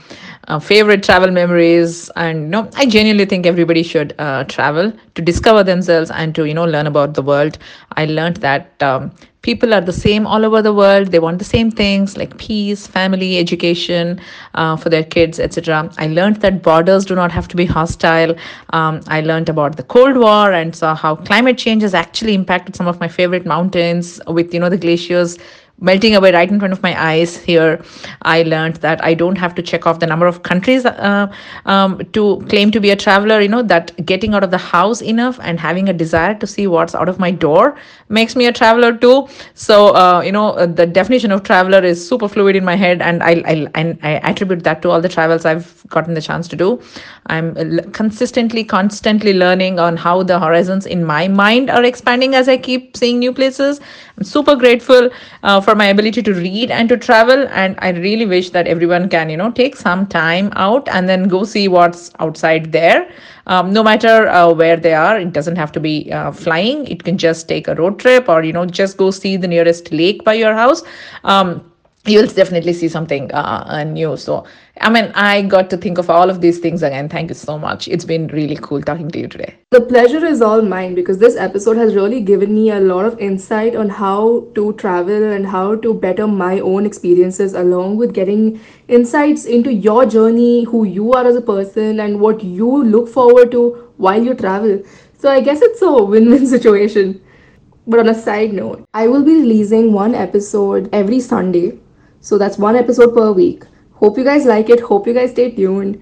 [0.47, 5.21] uh, favorite travel memories, and you know, I genuinely think everybody should uh, travel to
[5.21, 7.57] discover themselves and to you know learn about the world.
[7.97, 11.07] I learned that um, people are the same all over the world.
[11.07, 14.19] They want the same things like peace family education
[14.53, 18.35] uh, for their kids etc i learned that borders do not have to be hostile.
[18.71, 22.75] Um, i learned about the cold war and saw how climate change has actually impacted
[22.75, 25.37] some of my favorite mountains with you know the glaciers
[25.79, 27.81] melting away right in front of my eyes here
[28.23, 31.27] i learned that i don't have to check off the number of countries uh,
[31.65, 35.01] um, to claim to be a traveler you know that getting out of the house
[35.01, 37.77] enough and having a desire to see what's out of my door
[38.09, 39.27] makes me a traveler too.
[39.53, 43.01] So uh, you know uh, the definition of traveler is super fluid in my head
[43.01, 46.47] and I, I and i attribute that to all the travels i've gotten the chance
[46.49, 46.81] to do.
[47.27, 52.57] I'm consistently constantly learning on how the horizons in my mind are expanding as i
[52.57, 53.79] keep seeing new places
[54.17, 55.09] i'm super grateful
[55.43, 57.47] uh, for my ability to read and to travel.
[57.49, 61.27] And i really wish that everyone can you know take some time out and then
[61.27, 63.09] go see what's outside there.
[63.45, 66.85] Um, no matter uh, where they are it doesn't have to be uh, flying.
[66.87, 69.91] It can just take a road trip or you know just go see the nearest
[69.91, 70.83] lake by your house.
[71.23, 71.71] Um,
[72.05, 74.17] you'll definitely see something uh, new.
[74.17, 74.45] So
[74.81, 77.09] I mean, I got to think of all of these things again.
[77.09, 77.87] Thank you so much.
[77.87, 79.55] It's been really cool talking to you today.
[79.71, 83.19] The pleasure is all mine because this episode has really given me a lot of
[83.19, 88.59] insight on how to travel and how to better my own experiences, along with getting
[88.87, 93.51] insights into your journey, who you are as a person, and what you look forward
[93.51, 94.81] to while you travel.
[95.17, 97.21] So, I guess it's a win win situation.
[97.87, 101.79] But on a side note, I will be releasing one episode every Sunday.
[102.19, 103.63] So, that's one episode per week.
[103.99, 104.79] Hope you guys like it.
[104.79, 106.01] Hope you guys stay tuned.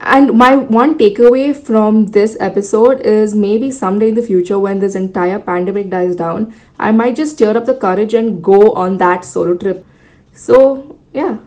[0.00, 4.94] And my one takeaway from this episode is maybe someday in the future, when this
[4.96, 9.24] entire pandemic dies down, I might just stir up the courage and go on that
[9.24, 9.86] solo trip.
[10.32, 11.38] So, yeah.